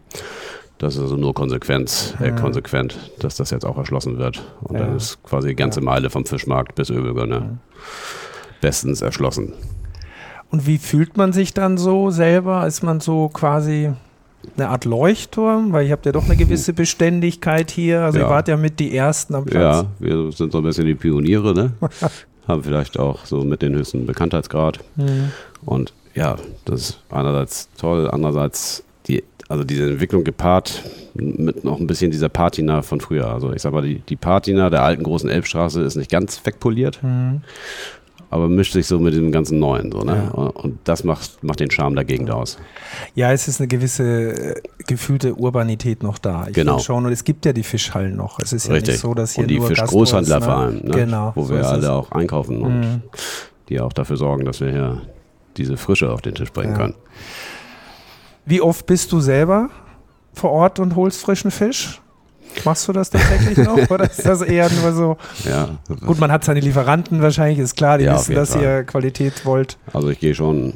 Das 0.84 0.96
ist 0.96 1.00
also 1.00 1.16
nur 1.16 1.32
Konsequenz, 1.32 2.12
äh, 2.20 2.30
konsequent, 2.32 3.10
dass 3.18 3.36
das 3.36 3.50
jetzt 3.50 3.64
auch 3.64 3.78
erschlossen 3.78 4.18
wird. 4.18 4.42
Und 4.60 4.74
ja. 4.74 4.84
dann 4.84 4.96
ist 4.96 5.22
quasi 5.22 5.48
die 5.48 5.56
ganze 5.56 5.80
Meile 5.80 6.10
vom 6.10 6.26
Fischmarkt 6.26 6.74
bis 6.74 6.90
Öbelgönne 6.90 7.34
ja. 7.34 7.58
bestens 8.60 9.00
erschlossen. 9.00 9.54
Und 10.50 10.66
wie 10.66 10.76
fühlt 10.76 11.16
man 11.16 11.32
sich 11.32 11.54
dann 11.54 11.78
so 11.78 12.10
selber? 12.10 12.66
Ist 12.66 12.82
man 12.82 13.00
so 13.00 13.30
quasi 13.30 13.92
eine 14.58 14.68
Art 14.68 14.84
Leuchtturm? 14.84 15.72
Weil 15.72 15.86
ihr 15.86 15.92
habt 15.92 16.04
ja 16.04 16.12
doch 16.12 16.26
eine 16.26 16.36
gewisse 16.36 16.74
Beständigkeit 16.74 17.70
hier. 17.70 18.02
Also 18.02 18.18
ja. 18.18 18.26
ihr 18.26 18.30
wart 18.30 18.48
ja 18.48 18.58
mit 18.58 18.78
die 18.78 18.94
Ersten 18.94 19.34
am 19.36 19.46
Platz. 19.46 19.86
Ja, 19.86 19.86
wir 20.00 20.32
sind 20.32 20.52
so 20.52 20.58
ein 20.58 20.64
bisschen 20.64 20.84
die 20.84 20.94
Pioniere, 20.94 21.54
ne? 21.54 21.72
haben 22.46 22.62
vielleicht 22.62 22.98
auch 22.98 23.24
so 23.24 23.40
mit 23.40 23.62
den 23.62 23.74
höchsten 23.74 24.04
Bekanntheitsgrad. 24.04 24.80
Mhm. 24.96 25.30
Und 25.64 25.94
ja, 26.14 26.36
das 26.66 26.80
ist 26.80 27.00
einerseits 27.08 27.70
toll, 27.78 28.10
andererseits 28.10 28.84
die, 29.06 29.24
also 29.48 29.64
diese 29.64 29.90
Entwicklung 29.90 30.24
gepaart 30.24 30.82
mit 31.14 31.64
noch 31.64 31.78
ein 31.78 31.86
bisschen 31.86 32.10
dieser 32.10 32.28
Patina 32.28 32.82
von 32.82 33.00
früher. 33.00 33.28
Also 33.28 33.52
ich 33.52 33.62
sag 33.62 33.72
mal, 33.72 33.82
die, 33.82 33.98
die 34.00 34.16
Patina 34.16 34.70
der 34.70 34.82
alten 34.82 35.02
großen 35.02 35.28
Elbstraße 35.28 35.82
ist 35.82 35.96
nicht 35.96 36.10
ganz 36.10 36.40
wegpoliert, 36.44 37.00
Mhm. 37.02 37.42
aber 38.30 38.48
mischt 38.48 38.72
sich 38.72 38.86
so 38.86 38.98
mit 38.98 39.14
dem 39.14 39.30
ganzen 39.30 39.58
Neuen. 39.58 39.92
So, 39.92 40.00
ne? 40.02 40.30
Ja. 40.34 40.40
Und 40.42 40.78
das 40.84 41.04
macht, 41.04 41.44
macht 41.44 41.60
den 41.60 41.70
Charme 41.70 41.94
der 41.94 42.04
Gegend 42.04 42.30
aus. 42.30 42.58
Ja, 43.14 43.32
es 43.32 43.46
ist 43.46 43.60
eine 43.60 43.68
gewisse 43.68 44.04
äh, 44.56 44.60
gefühlte 44.86 45.34
Urbanität 45.34 46.02
noch 46.02 46.18
da. 46.18 46.46
Ich 46.48 46.54
Genau. 46.54 46.78
schon, 46.80 47.04
und 47.06 47.12
es 47.12 47.22
gibt 47.24 47.44
ja 47.46 47.52
die 47.52 47.62
Fischhallen 47.62 48.16
noch. 48.16 48.40
Es 48.40 48.52
ist 48.52 48.66
ja 48.66 48.72
Richtig. 48.74 48.94
nicht 48.94 49.00
so, 49.02 49.14
dass 49.14 49.34
hier 49.34 49.42
und 49.44 49.48
die 49.50 49.60
Fischgroßhändler 49.60 50.40
ne? 50.40 50.44
vor 50.44 50.56
allem, 50.56 50.74
ne? 50.82 50.90
Genau, 50.90 51.32
wo 51.34 51.44
so 51.44 51.54
wir 51.54 51.68
alle 51.68 51.82
es. 51.82 51.88
auch 51.88 52.10
einkaufen 52.12 52.62
und 52.62 52.80
Mhm. 52.80 53.02
die 53.68 53.78
auch 53.80 53.92
dafür 53.92 54.16
sorgen, 54.16 54.44
dass 54.46 54.60
wir 54.60 54.70
hier 54.72 55.02
diese 55.56 55.76
Frische 55.76 56.10
auf 56.10 56.20
den 56.22 56.34
Tisch 56.34 56.50
bringen 56.52 56.72
Ja. 56.72 56.78
können. 56.78 56.94
Wie 58.46 58.60
oft 58.60 58.86
bist 58.86 59.10
du 59.12 59.20
selber 59.20 59.70
vor 60.32 60.50
Ort 60.50 60.78
und 60.80 60.96
holst 60.96 61.20
frischen 61.22 61.50
Fisch? 61.50 62.00
Machst 62.64 62.86
du 62.86 62.92
das 62.92 63.10
tatsächlich 63.10 63.58
noch 63.58 63.78
oder 63.90 64.04
ist 64.10 64.24
das 64.24 64.42
eher 64.42 64.70
nur 64.70 64.92
so? 64.92 65.16
Ja, 65.44 65.70
Gut, 66.06 66.18
man 66.20 66.30
hat 66.30 66.44
seine 66.44 66.60
Lieferanten 66.60 67.20
wahrscheinlich, 67.20 67.58
ist 67.58 67.76
klar, 67.76 67.98
die 67.98 68.04
Ja, 68.04 68.14
wissen, 68.14 68.34
dass 68.34 68.52
Fall. 68.52 68.62
ihr 68.62 68.84
Qualität 68.84 69.44
wollt. 69.44 69.76
also 69.92 70.08
ich 70.10 70.20
gehe 70.20 70.34
schon 70.34 70.74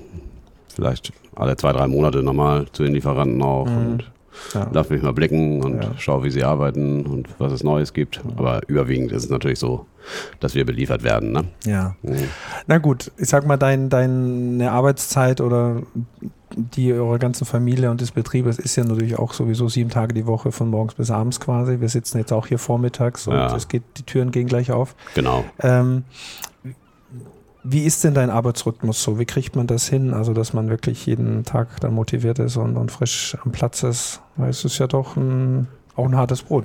vielleicht 0.75 1.13
alle 1.37 1.57
zwei, 1.57 1.73
drei 1.73 1.87
Monate 1.87 2.23
nochmal 2.23 2.67
zu 2.73 2.83
den 2.83 2.95
Lieferanten 2.95 3.41
auch 3.43 3.67
Mhm. 3.67 3.77
und 3.77 4.11
Ja. 4.54 4.68
lass 4.73 4.88
mich 4.90 5.02
mal 5.02 5.12
blicken 5.12 5.62
und 5.62 5.83
Ja. 5.83 5.90
schau, 5.99 6.25
wie 6.25 6.30
sie 6.30 6.45
arbeiten 6.45 7.04
und 7.07 7.28
was 7.38 7.52
es 7.52 7.62
Neues 7.62 7.92
gibt. 7.92 8.23
Aber 8.37 8.61
überwiegend 8.68 9.12
ist 9.12 9.25
es 9.25 9.30
natürlich 9.30 9.59
so, 9.59 9.87
dass 10.40 10.54
wir 10.54 10.64
beliefert 10.64 11.02
werden. 11.02 11.33
Ne? 11.33 11.45
ja. 11.66 11.95
Mhm. 12.02 12.16
Na 12.66 12.78
gut, 12.78 13.11
ich 13.18 13.28
sag 13.28 13.47
mal, 13.47 13.57
dein, 13.57 13.88
deine 13.90 14.71
Arbeitszeit 14.73 15.40
oder 15.40 15.83
die 16.57 16.92
eurer 16.95 17.18
ganzen 17.18 17.45
Familie 17.45 17.90
und 17.90 18.00
des 18.00 18.12
Betriebes 18.12 18.59
ist 18.59 18.75
ja 18.76 18.85
natürlich 18.85 19.18
auch 19.18 19.35
sowieso 19.35 19.68
sieben 19.68 19.90
Tage 19.90 20.14
die 20.14 20.26
Woche 20.26 20.50
von 20.50 20.71
morgens 20.71 20.95
bis 20.95 21.11
abends 21.11 21.40
quasi. 21.40 21.80
Wir 21.80 21.88
sitzen 21.90 22.18
jetzt 22.18 22.33
auch 22.33 22.47
hier 22.47 22.59
vormittags 22.59 23.26
und 23.28 23.35
Ja. 23.35 23.54
es 23.54 23.68
geht, 23.68 23.83
die 23.99 24.02
Türen 24.04 24.30
gehen 24.30 24.47
gleich 24.47 24.73
auf. 24.73 24.95
Genau. 25.14 25.45
Ähm, 25.61 26.04
wie 27.65 27.85
ist 27.85 28.05
denn 28.05 28.15
dein 28.15 28.31
Arbeitsrhythmus 28.31 29.03
so? 29.03 29.19
Wie 29.19 29.25
kriegt 29.25 29.57
man 29.57 29.67
das 29.67 29.88
hin? 29.88 30.15
Also, 30.15 30.33
dass 30.33 30.53
man 30.53 30.69
wirklich 30.71 31.05
jeden 31.07 31.45
Tag 31.45 31.81
dann 31.81 31.93
motiviert 31.95 32.38
ist 32.38 32.57
und, 32.57 32.77
und 32.77 32.91
frisch 32.93 33.37
am 33.45 33.53
Platz 33.53 33.83
ist? 33.83 34.21
Weil 34.37 34.50
es 34.50 34.65
ist 34.65 34.79
ja 34.79 34.87
doch 34.87 35.17
ein, 35.17 35.67
auch 35.97 36.07
ein 36.07 36.17
hartes 36.17 36.43
Brot. 36.43 36.65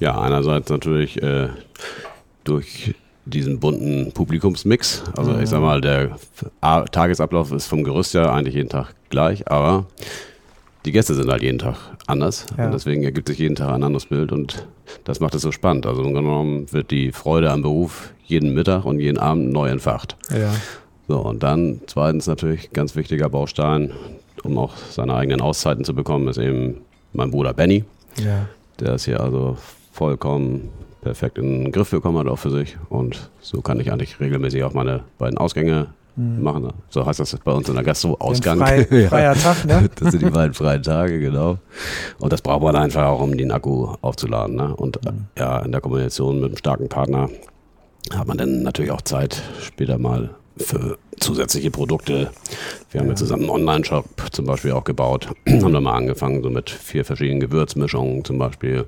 Ja, 0.00 0.20
einerseits 0.20 0.68
natürlich 0.70 1.22
äh, 1.22 1.48
durch 2.44 2.94
diesen 3.24 3.60
bunten 3.60 4.10
Publikumsmix. 4.12 5.04
Also 5.16 5.30
Mhm. 5.32 5.40
ich 5.42 5.48
sag 5.48 5.60
mal, 5.60 5.80
der 5.80 6.10
Tagesablauf 6.60 7.52
ist 7.52 7.66
vom 7.66 7.84
Gerüst 7.84 8.14
ja 8.14 8.32
eigentlich 8.32 8.54
jeden 8.56 8.68
Tag 8.68 8.94
gleich, 9.10 9.48
aber 9.48 9.86
die 10.84 10.90
Gäste 10.90 11.14
sind 11.14 11.30
halt 11.30 11.42
jeden 11.42 11.60
Tag 11.60 11.76
anders 12.08 12.46
Ja. 12.58 12.66
und 12.66 12.72
deswegen 12.74 13.04
ergibt 13.04 13.28
sich 13.28 13.38
jeden 13.38 13.54
Tag 13.54 13.68
ein 13.70 13.84
anderes 13.84 14.06
Bild 14.06 14.32
und 14.32 14.66
das 15.04 15.20
macht 15.20 15.36
es 15.36 15.42
so 15.42 15.52
spannend. 15.52 15.86
Also 15.86 16.02
im 16.02 16.12
Grunde 16.12 16.22
genommen 16.28 16.72
wird 16.72 16.90
die 16.90 17.12
Freude 17.12 17.52
am 17.52 17.62
Beruf 17.62 18.12
jeden 18.32 18.52
Mittag 18.54 18.84
und 18.84 18.98
jeden 18.98 19.18
Abend 19.18 19.52
neu 19.52 19.68
entfacht. 19.68 20.16
Ja. 20.30 20.52
So, 21.08 21.18
und 21.20 21.42
dann 21.42 21.80
zweitens 21.86 22.26
natürlich 22.26 22.72
ganz 22.72 22.96
wichtiger 22.96 23.28
Baustein, 23.28 23.92
um 24.42 24.58
auch 24.58 24.76
seine 24.90 25.14
eigenen 25.14 25.40
Auszeiten 25.40 25.84
zu 25.84 25.94
bekommen, 25.94 26.26
ist 26.28 26.38
eben 26.38 26.78
mein 27.12 27.30
Bruder 27.30 27.52
Benny. 27.52 27.84
Ja. 28.18 28.46
Der 28.80 28.94
ist 28.94 29.04
hier 29.04 29.20
also 29.20 29.56
vollkommen 29.92 30.70
perfekt 31.02 31.38
in 31.38 31.64
den 31.64 31.72
Griff 31.72 31.90
bekommen 31.90 32.18
hat, 32.18 32.26
auch 32.28 32.38
für 32.38 32.50
sich. 32.50 32.76
Und 32.88 33.30
so 33.40 33.60
kann 33.60 33.78
ich 33.80 33.92
eigentlich 33.92 34.18
regelmäßig 34.20 34.64
auch 34.64 34.72
meine 34.74 35.00
beiden 35.18 35.38
Ausgänge 35.38 35.88
Mhm. 36.14 36.42
machen. 36.42 36.68
So 36.90 37.06
heißt 37.06 37.20
das 37.20 37.34
bei 37.42 37.52
uns 37.52 37.70
in 37.70 37.74
der 37.74 37.84
Gastro, 37.84 38.16
Ausgang. 38.18 38.58
Frei, 38.58 38.86
Ja. 38.90 39.08
freier 39.08 39.34
Tag, 39.34 39.64
ne? 39.64 39.88
Das 39.98 40.10
sind 40.12 40.22
die 40.22 40.28
beiden 40.28 40.52
freien 40.52 40.82
Tage, 40.82 41.18
genau. 41.20 41.56
Und 42.18 42.34
das 42.34 42.42
braucht 42.42 42.62
man 42.62 42.76
einfach 42.76 43.06
auch, 43.06 43.20
um 43.22 43.34
den 43.34 43.50
Akku 43.50 43.94
aufzuladen. 44.02 44.56
Ne? 44.56 44.76
Und 44.76 45.02
Mhm. 45.06 45.24
ja, 45.38 45.60
in 45.60 45.72
der 45.72 45.80
Kombination 45.80 46.36
mit 46.40 46.48
einem 46.50 46.56
starken 46.58 46.90
Partner 46.90 47.30
hat 48.14 48.26
man 48.26 48.36
dann 48.38 48.62
natürlich 48.62 48.90
auch 48.90 49.02
Zeit, 49.02 49.42
später 49.60 49.98
mal 49.98 50.30
für 50.56 50.98
zusätzliche 51.18 51.70
Produkte. 51.70 52.30
Wir 52.90 53.00
haben 53.00 53.06
Ja. 53.06 53.12
jetzt 53.12 53.20
zusammen 53.20 53.42
einen 53.44 53.50
Online-Shop 53.50 54.04
zum 54.32 54.44
Beispiel 54.44 54.72
auch 54.72 54.84
gebaut. 54.84 55.28
haben 55.48 55.72
da 55.72 55.80
mal 55.80 55.94
angefangen, 55.96 56.42
so 56.42 56.50
mit 56.50 56.68
vier 56.70 57.04
verschiedenen 57.04 57.40
Gewürzmischungen 57.40 58.24
zum 58.24 58.38
Beispiel. 58.38 58.84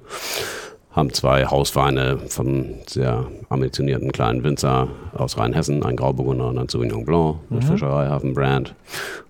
Haben 0.90 1.12
zwei 1.12 1.46
Hausweine 1.46 2.18
vom 2.28 2.66
sehr 2.86 3.26
ambitionierten 3.48 4.12
kleinen 4.12 4.44
Winzer 4.44 4.88
aus 5.14 5.36
Rheinhessen, 5.38 5.82
ein 5.82 5.96
Grauburgunder 5.96 6.48
und 6.48 6.58
ein 6.58 6.68
Sauvignon 6.68 7.04
Blanc 7.04 7.38
mit 7.50 7.64
Mhm. 7.64 7.68
Fischereihafen-Brand. 7.68 8.74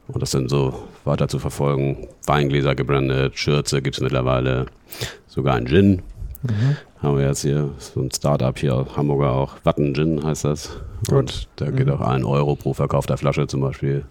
Und 0.09 0.21
das 0.21 0.33
sind 0.33 0.51
so 0.51 0.75
weiter 1.05 1.29
zu 1.29 1.39
verfolgen. 1.39 2.09
Weingläser 2.27 2.75
gebrandet, 2.75 3.39
Schürze 3.39 3.81
gibt 3.81 3.97
es 3.97 4.03
mittlerweile, 4.03 4.67
sogar 5.27 5.55
ein 5.55 5.67
Gin. 5.67 6.03
Mhm. 6.45 6.77
Haben 7.03 7.19
wir 7.19 7.27
jetzt 7.27 7.43
hier 7.43 7.71
so 7.79 8.01
ein 8.01 8.11
Startup 8.11 8.57
hier 8.59 8.75
aus 8.75 8.97
Hamburger 8.97 9.33
auch. 9.33 9.55
Watten 9.65 9.95
Gin 9.95 10.23
heißt 10.25 10.45
das. 10.45 10.71
Gut. 11.09 11.19
Und 11.19 11.49
da 11.57 11.71
geht 11.71 11.87
Mhm. 11.87 11.93
auch 11.95 12.01
ein 12.01 12.25
Euro 12.25 12.55
pro 12.57 12.73
verkaufter 12.75 13.17
Flasche 13.17 13.47
zum 13.47 13.61
Beispiel 13.61 14.05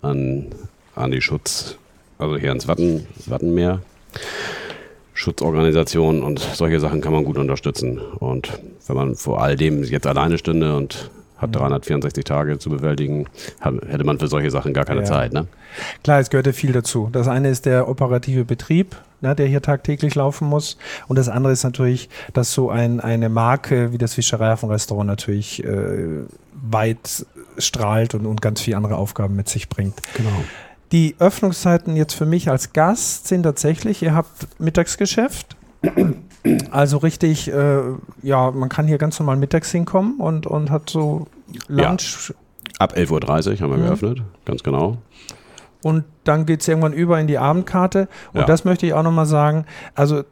an, 0.00 0.46
an 0.94 1.10
die 1.10 1.20
Schutz, 1.20 1.76
also 2.18 2.36
hier 2.36 2.52
ins 2.52 2.66
Watten, 2.68 3.06
Wattenmeer. 3.26 3.80
Schutzorganisationen 5.14 6.22
und 6.22 6.38
solche 6.40 6.80
Sachen 6.80 7.00
kann 7.00 7.12
man 7.12 7.24
gut 7.24 7.36
unterstützen. 7.38 7.98
Und 7.98 8.48
wenn 8.86 8.96
man 8.96 9.14
vor 9.14 9.42
all 9.42 9.56
dem 9.56 9.82
jetzt 9.84 10.06
alleine 10.06 10.38
stünde 10.38 10.74
und 10.76 11.10
hat 11.42 11.50
Mhm. 11.50 11.54
364 11.54 12.24
Tage 12.24 12.58
zu 12.58 12.70
bewältigen, 12.70 13.26
hätte 13.86 14.04
man 14.04 14.18
für 14.18 14.28
solche 14.28 14.50
Sachen 14.50 14.72
gar 14.72 14.84
keine 14.84 15.00
Ja. 15.00 15.06
Zeit. 15.06 15.32
Ne? 15.34 15.46
Klar, 16.02 16.20
es 16.20 16.30
gehört 16.30 16.46
ja 16.46 16.52
viel 16.52 16.72
dazu. 16.72 17.08
Das 17.12 17.28
eine 17.28 17.50
ist 17.50 17.66
der 17.66 17.88
operative 17.88 18.44
Betrieb, 18.44 18.96
ne, 19.20 19.34
der 19.34 19.46
hier 19.46 19.60
tagtäglich 19.62 20.14
laufen 20.14 20.48
muss. 20.48 20.78
Und 21.08 21.18
das 21.18 21.28
andere 21.28 21.52
ist 21.52 21.64
natürlich, 21.64 22.08
dass 22.32 22.52
so 22.52 22.70
ein, 22.70 23.00
eine 23.00 23.28
Marke 23.28 23.92
wie 23.92 23.98
das 23.98 24.14
Fischereihafenrestaurant 24.14 25.06
natürlich 25.06 25.62
äh, 25.64 26.20
weit 26.52 27.26
strahlt 27.58 28.14
und, 28.14 28.26
und 28.26 28.40
ganz 28.40 28.60
viele 28.60 28.76
andere 28.76 28.96
Aufgaben 28.96 29.36
mit 29.36 29.48
sich 29.48 29.68
bringt. 29.68 29.94
Genau. 30.16 30.30
Die 30.92 31.16
Öffnungszeiten 31.18 31.96
jetzt 31.96 32.12
für 32.14 32.26
mich 32.26 32.50
als 32.50 32.72
Gast 32.74 33.26
sind 33.28 33.44
tatsächlich, 33.44 34.02
ihr 34.02 34.14
habt 34.14 34.46
Mittagsgeschäft. 34.60 35.56
Also 36.70 36.96
richtig, 36.98 37.52
äh, 37.52 37.80
ja, 38.22 38.50
man 38.50 38.68
kann 38.68 38.86
hier 38.88 38.98
ganz 38.98 39.18
normal 39.20 39.36
mittags 39.36 39.70
hinkommen 39.70 40.18
und, 40.18 40.46
und 40.46 40.70
hat 40.70 40.90
so 40.90 41.26
Ja. 41.68 41.88
Lunch 41.88 42.34
Ab 42.78 42.94
11.30 42.96 43.10
Uhr 43.10 43.60
haben 43.60 43.70
wir 43.70 43.76
Mhm. 43.78 43.86
geöffnet, 43.86 44.22
ganz 44.44 44.62
genau. 44.64 44.96
und 45.84 46.04
dann 46.24 46.46
geht 46.46 46.62
es 46.62 46.68
irgendwann 46.68 46.92
über 46.92 47.20
in 47.20 47.26
die 47.26 47.38
Abendkarte. 47.38 48.08
Und 48.32 48.40
Ja. 48.40 48.46
das 48.46 48.64
möchte 48.64 48.86
ich 48.86 48.94
auch 48.94 49.02
nochmal 49.02 49.26
sagen. 49.26 49.66
Also, 49.94 50.22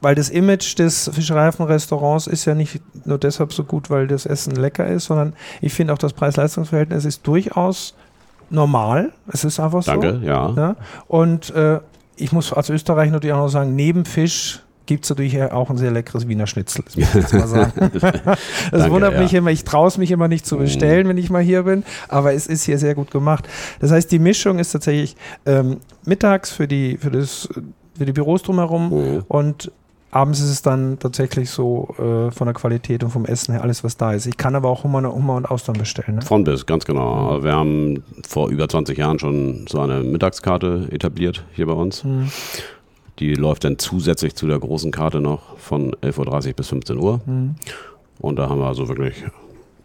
weil 0.00 0.14
das 0.14 0.28
Image 0.30 0.78
des 0.78 1.10
Fischereihafenrestaurants 1.12 2.26
ist 2.26 2.44
ja 2.44 2.54
nicht 2.54 2.80
nur 3.06 3.18
deshalb 3.18 3.52
so 3.52 3.64
gut, 3.64 3.90
weil 3.90 4.06
das 4.06 4.26
Essen 4.26 4.54
lecker 4.56 4.86
ist, 4.86 5.06
sondern 5.06 5.32
ich 5.60 5.72
finde 5.74 5.92
auch 5.92 5.98
das 5.98 6.12
Preis-Leistungs-Verhältnis 6.12 7.04
ist 7.04 7.26
durchaus 7.26 7.94
normal. 8.50 9.12
Es 9.32 9.44
ist 9.44 9.58
einfach 9.60 9.82
so. 9.82 9.90
Danke, 9.92 10.20
ja. 10.24 10.50
Ja? 10.56 10.76
Und 11.08 11.50
äh, 11.50 11.80
ich 12.16 12.32
muss 12.32 12.52
als 12.52 12.70
Österreicher 12.70 13.12
natürlich 13.12 13.34
auch 13.34 13.38
noch 13.44 13.48
sagen, 13.48 13.74
neben 13.76 14.04
Fisch 14.04 14.62
gibt 14.88 15.04
es 15.04 15.10
natürlich 15.10 15.40
auch 15.40 15.70
ein 15.70 15.76
sehr 15.76 15.92
leckeres 15.92 16.26
Wiener 16.26 16.48
Schnitzel. 16.48 16.82
Das 16.84 16.96
muss 16.96 17.08
ich 17.08 17.14
jetzt 17.14 17.32
mal 17.32 17.46
sagen. 17.46 17.72
das 17.92 18.10
Danke, 18.72 18.90
wundert 18.90 19.14
ja. 19.14 19.20
mich 19.20 19.32
immer, 19.34 19.50
ich 19.52 19.62
traue 19.62 19.86
es 19.86 19.98
mich 19.98 20.10
immer 20.10 20.26
nicht 20.26 20.44
zu 20.44 20.56
Mhm. 20.56 20.60
bestellen, 20.62 21.06
wenn 21.08 21.16
ich 21.18 21.30
mal 21.30 21.42
hier 21.42 21.62
bin, 21.62 21.84
aber 22.08 22.32
es 22.34 22.48
ist 22.48 22.64
hier 22.64 22.78
sehr 22.78 22.96
gut 22.96 23.12
gemacht. 23.12 23.46
Das 23.78 23.92
heißt, 23.92 24.10
die 24.10 24.18
Mischung 24.18 24.58
ist 24.58 24.72
tatsächlich 24.72 25.14
ähm, 25.46 25.76
mittags 26.04 26.50
für 26.50 26.66
die, 26.66 26.96
für, 26.96 27.10
das, 27.12 27.48
für 27.96 28.04
die 28.06 28.12
Büros 28.12 28.42
drumherum 28.42 28.88
Mhm. 28.90 29.24
und 29.28 29.70
abends 30.10 30.40
ist 30.40 30.48
es 30.48 30.62
dann 30.62 30.98
tatsächlich 30.98 31.50
so 31.50 31.94
äh, 31.98 32.30
von 32.30 32.46
der 32.46 32.54
Qualität 32.54 33.04
und 33.04 33.10
vom 33.10 33.26
Essen 33.26 33.52
her 33.52 33.62
alles, 33.62 33.84
was 33.84 33.98
da 33.98 34.14
ist. 34.14 34.24
Ich 34.26 34.38
kann 34.38 34.54
aber 34.54 34.70
auch 34.70 34.82
Hummer, 34.82 35.02
Hummer 35.12 35.34
und 35.34 35.44
Austern 35.50 35.76
bestellen. 35.76 36.16
Ne? 36.16 36.22
Von 36.22 36.44
bis, 36.44 36.64
ganz 36.64 36.86
genau. 36.86 37.42
Wir 37.44 37.52
haben 37.54 38.02
vor 38.26 38.48
über 38.48 38.66
20 38.68 38.96
Jahren 38.96 39.18
schon 39.18 39.66
so 39.68 39.80
eine 39.80 40.00
Mittagskarte 40.02 40.88
etabliert 40.90 41.44
hier 41.52 41.66
bei 41.66 41.74
uns. 41.74 42.04
Mhm. 42.04 42.30
Die 43.18 43.34
läuft 43.34 43.64
dann 43.64 43.78
zusätzlich 43.78 44.34
zu 44.36 44.46
der 44.46 44.58
großen 44.58 44.90
Karte 44.90 45.20
noch 45.20 45.58
von 45.58 45.92
11.30 46.02 46.48
Uhr 46.48 46.52
bis 46.54 46.68
15 46.68 46.98
Uhr. 46.98 47.20
Mhm. 47.26 47.56
Und 48.20 48.36
da 48.36 48.48
haben 48.48 48.60
wir 48.60 48.66
also 48.66 48.88
wirklich 48.88 49.24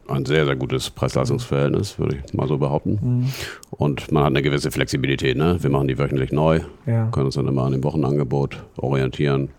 ein 0.08 0.26
sehr, 0.26 0.46
sehr 0.46 0.56
gutes 0.56 0.90
Preis-Leistungs-Verhältnis, 0.90 1.98
würde 1.98 2.18
ich 2.26 2.34
mal 2.34 2.48
so 2.48 2.58
behaupten. 2.58 3.00
Mhm. 3.02 3.30
Und 3.72 4.12
man 4.12 4.24
hat 4.24 4.32
eine 4.32 4.42
gewisse 4.42 4.70
Flexibilität. 4.70 5.38
Ne? 5.38 5.58
Wir 5.62 5.70
machen 5.70 5.88
die 5.88 5.98
wöchentlich 5.98 6.32
neu, 6.32 6.60
Ja. 6.86 7.08
können 7.12 7.28
uns 7.28 7.36
dann 7.36 7.48
immer 7.48 7.64
an 7.64 7.72
dem 7.72 7.84
Wochenangebot 7.84 8.64
orientieren 8.78 9.50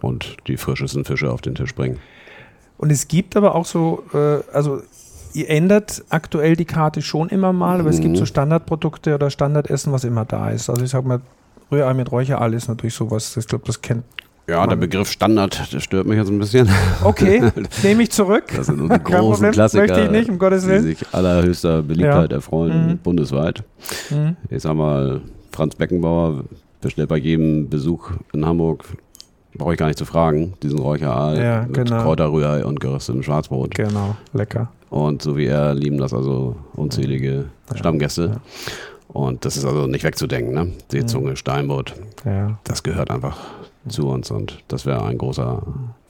und 0.00 0.36
die 0.46 0.56
frischesten 0.56 1.04
Fische 1.04 1.30
auf 1.32 1.40
den 1.40 1.54
Tisch 1.54 1.74
bringen. 1.74 1.98
Und 2.78 2.90
es 2.92 3.08
gibt 3.08 3.36
aber 3.36 3.54
auch 3.56 3.64
so, 3.66 4.04
äh, 4.14 4.38
also 4.52 4.82
ihr 5.34 5.50
ändert 5.50 6.04
aktuell 6.10 6.54
die 6.54 6.64
Karte 6.64 7.02
schon 7.02 7.28
immer 7.28 7.52
mal, 7.52 7.80
aber 7.80 7.90
es 7.90 8.00
gibt 8.00 8.12
Mhm. 8.12 8.16
so 8.18 8.24
Standardprodukte 8.24 9.14
oder 9.16 9.30
Standardessen, 9.30 9.92
was 9.92 10.04
immer 10.04 10.24
da 10.24 10.50
ist. 10.50 10.70
Also 10.70 10.84
ich 10.84 10.90
sag 10.90 11.04
mal, 11.04 11.20
Rührei 11.70 11.94
mit 11.94 12.10
Räucherei 12.10 12.48
ist 12.50 12.68
natürlich 12.68 12.94
sowas, 12.94 13.36
ich 13.36 13.46
glaube, 13.46 13.64
das 13.66 13.80
kennt 13.82 14.04
Ja, 14.48 14.66
der 14.66 14.76
Begriff 14.76 15.10
Standard, 15.10 15.72
der 15.72 15.80
stört 15.80 16.06
mich 16.06 16.16
jetzt 16.16 16.28
ein 16.30 16.38
bisschen. 16.38 16.68
Okay, 17.04 17.50
nehme 17.82 18.02
ich 18.04 18.10
zurück. 18.10 18.44
Das 18.56 18.66
sind 18.66 18.90
die 18.90 18.98
großen 18.98 19.50
Klassiker, 19.50 19.82
Möchte 19.86 20.00
ich 20.04 20.10
nicht, 20.10 20.30
um 20.30 20.38
Gottes 20.38 20.62
die 20.64 20.68
Willen. 20.70 20.82
sich 20.84 20.98
allerhöchster 21.12 21.82
Beliebtheit 21.82 22.30
Ja. 22.30 22.36
erfreuen, 22.36 22.86
Mhm. 22.92 22.98
bundesweit. 22.98 23.62
Mhm. 24.10 24.36
Ich 24.48 24.62
sag 24.62 24.74
mal, 24.74 25.20
Franz 25.52 25.74
Beckenbauer 25.74 26.44
bestellt 26.80 27.08
bei 27.08 27.16
jedem 27.18 27.68
Besuch 27.68 28.12
in 28.32 28.46
Hamburg, 28.46 28.84
brauche 29.54 29.72
ich 29.74 29.78
gar 29.78 29.86
nicht 29.88 29.98
zu 29.98 30.04
fragen, 30.06 30.54
diesen 30.62 30.78
Räucheraal 30.78 31.38
Ja, 31.38 31.62
mit 31.62 31.74
genau. 31.74 32.02
Kräuterrührei 32.02 32.64
und 32.64 32.80
geröstetem 32.80 33.22
Schwarzbrot. 33.22 33.74
Genau, 33.74 34.16
lecker. 34.32 34.70
Und 34.88 35.20
so 35.20 35.36
wie 35.36 35.46
er 35.46 35.74
lieben 35.74 35.98
das 35.98 36.14
also 36.14 36.56
unzählige 36.74 37.46
Stammgäste. 37.74 38.40
Und 39.08 39.44
das 39.44 39.56
ist 39.56 39.64
also 39.64 39.86
nicht 39.86 40.04
wegzudenken, 40.04 40.54
ne? 40.54 40.72
Seezunge, 40.90 41.36
Steinbutt, 41.36 41.94
Ja, 42.24 42.58
das 42.64 42.82
gehört 42.82 43.10
einfach 43.10 43.38
zu 43.88 44.08
uns 44.08 44.30
und 44.30 44.62
das 44.68 44.84
wäre 44.84 45.04
ein 45.04 45.16
großer 45.16 45.62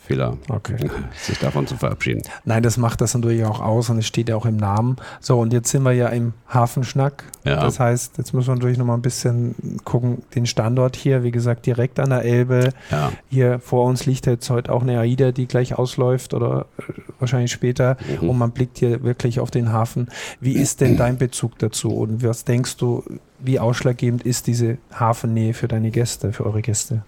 Fehler, 0.08 0.38
okay. 0.48 0.76
sich 1.20 1.38
davon 1.38 1.66
zu 1.66 1.76
verabschieden. 1.76 2.22
Nein, 2.44 2.62
das 2.62 2.78
macht 2.78 3.02
das 3.02 3.14
natürlich 3.14 3.44
auch 3.44 3.60
aus 3.60 3.90
und 3.90 3.98
es 3.98 4.06
steht 4.06 4.30
ja 4.30 4.36
auch 4.36 4.46
im 4.46 4.56
Namen. 4.56 4.96
So, 5.20 5.38
und 5.38 5.52
jetzt 5.52 5.70
sind 5.70 5.82
wir 5.82 5.92
ja 5.92 6.08
im 6.08 6.32
Hafenschnack. 6.48 7.24
Ja. 7.44 7.60
Das 7.60 7.78
heißt, 7.78 8.16
jetzt 8.16 8.32
müssen 8.32 8.48
wir 8.48 8.54
natürlich 8.54 8.78
nochmal 8.78 8.96
ein 8.96 9.02
bisschen 9.02 9.54
gucken, 9.84 10.22
den 10.34 10.46
Standort 10.46 10.96
hier, 10.96 11.24
wie 11.24 11.30
gesagt, 11.30 11.66
direkt 11.66 12.00
an 12.00 12.08
der 12.08 12.24
Elbe. 12.24 12.70
Ja, 12.90 13.12
Hier 13.28 13.58
vor 13.60 13.84
uns 13.84 14.06
liegt 14.06 14.24
jetzt 14.26 14.48
heute 14.48 14.72
auch 14.72 14.80
eine 14.80 14.98
AIDA, 14.98 15.30
die 15.30 15.46
gleich 15.46 15.76
ausläuft 15.78 16.32
oder 16.32 16.64
äh, 16.78 16.92
wahrscheinlich 17.18 17.52
später. 17.52 17.96
Mhm. 18.20 18.30
Und 18.30 18.38
man 18.38 18.50
blickt 18.52 18.78
hier 18.78 19.02
wirklich 19.02 19.40
auf 19.40 19.50
den 19.50 19.72
Hafen. 19.72 20.08
Wie 20.40 20.52
ist 20.54 20.80
denn 20.80 20.96
dein 20.96 21.18
Bezug 21.18 21.58
dazu? 21.58 21.90
Und 21.90 22.22
was 22.22 22.44
denkst 22.44 22.76
du, 22.76 23.02
wie 23.38 23.58
ausschlaggebend 23.58 24.22
ist 24.24 24.46
diese 24.46 24.78
Hafennähe 24.92 25.54
für 25.54 25.68
deine 25.68 25.90
Gäste, 25.90 26.32
für 26.32 26.46
eure 26.46 26.62
Gäste? 26.62 27.02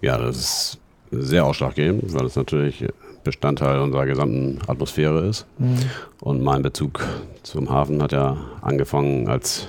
ja, 0.00 0.16
das 0.16 0.36
ist 0.36 0.78
sehr 1.10 1.44
ausschlaggebend, 1.44 2.14
weil 2.14 2.26
es 2.26 2.36
natürlich 2.36 2.84
Bestandteil 3.24 3.80
unserer 3.80 4.06
gesamten 4.06 4.60
Atmosphäre 4.68 5.26
ist. 5.26 5.46
Mhm. 5.58 5.78
Und 6.20 6.42
mein 6.42 6.62
Bezug 6.62 7.04
zum 7.42 7.68
Hafen 7.68 8.00
hat 8.02 8.12
ja 8.12 8.36
angefangen 8.60 9.28
als 9.28 9.68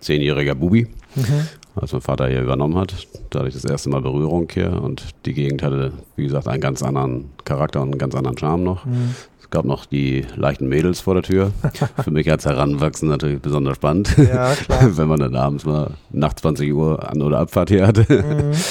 zehnjähriger 0.00 0.54
Bubi, 0.54 0.88
Mhm. 1.14 1.48
Als 1.76 1.92
mein 1.92 2.00
Vater 2.02 2.28
hier 2.28 2.42
übernommen 2.42 2.76
hat. 2.76 2.94
Da 3.30 3.40
hatte 3.40 3.48
ich 3.48 3.54
das 3.54 3.64
erste 3.64 3.88
Mal 3.90 4.00
Berührung 4.02 4.48
hier 4.52 4.72
und 4.82 5.04
die 5.26 5.34
Gegend 5.34 5.62
hatte, 5.62 5.92
wie 6.16 6.24
gesagt, 6.24 6.48
einen 6.48 6.60
ganz 6.60 6.82
anderen 6.82 7.30
Charakter 7.44 7.80
und 7.82 7.90
einen 7.90 7.98
ganz 7.98 8.14
anderen 8.14 8.36
Charme 8.38 8.64
noch. 8.64 8.84
Mhm. 8.84 9.14
Es 9.40 9.50
gab 9.50 9.64
noch 9.64 9.86
die 9.86 10.26
leichten 10.36 10.68
Mädels 10.68 11.00
vor 11.00 11.14
der 11.14 11.22
Tür. 11.22 11.52
Für 12.02 12.10
mich 12.10 12.30
als 12.30 12.44
Heranwachsender 12.44 13.14
natürlich 13.14 13.40
besonders 13.40 13.76
spannend. 13.76 14.14
Ja. 14.18 14.54
Wenn 14.82 15.08
man 15.08 15.20
dann 15.20 15.36
abends 15.36 15.64
mal 15.64 15.92
nach 16.10 16.34
20 16.34 16.72
Uhr 16.72 17.08
An- 17.08 17.22
oder 17.22 17.38
Abfahrt 17.38 17.70
hier 17.70 17.86
hatte. 17.86 18.06
Mhm. 18.10 18.52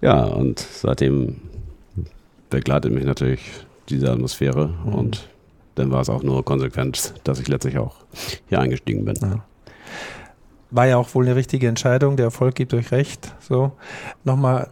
Ja, 0.00 0.24
und 0.24 0.58
seitdem 0.58 1.36
begleitet 2.50 2.92
mich 2.92 3.04
natürlich 3.04 3.40
diese 3.88 4.10
Atmosphäre 4.10 4.70
Mhm. 4.84 4.94
und 4.94 5.28
dann 5.76 5.90
war 5.92 6.00
es 6.00 6.08
auch 6.10 6.22
nur 6.24 6.44
konsequent, 6.44 7.14
dass 7.24 7.38
ich 7.38 7.46
letztlich 7.48 7.78
auch 7.78 7.94
hier 8.48 8.58
eingestiegen 8.60 9.04
bin. 9.04 9.14
Ja. 9.22 9.44
War 10.72 10.86
ja 10.86 10.96
auch 10.96 11.14
wohl 11.14 11.24
eine 11.26 11.36
richtige 11.36 11.68
Entscheidung. 11.68 12.16
Der 12.16 12.24
Erfolg 12.26 12.54
gibt 12.54 12.72
euch 12.74 12.90
recht. 12.92 13.34
So, 13.40 13.72
nochmal 14.24 14.68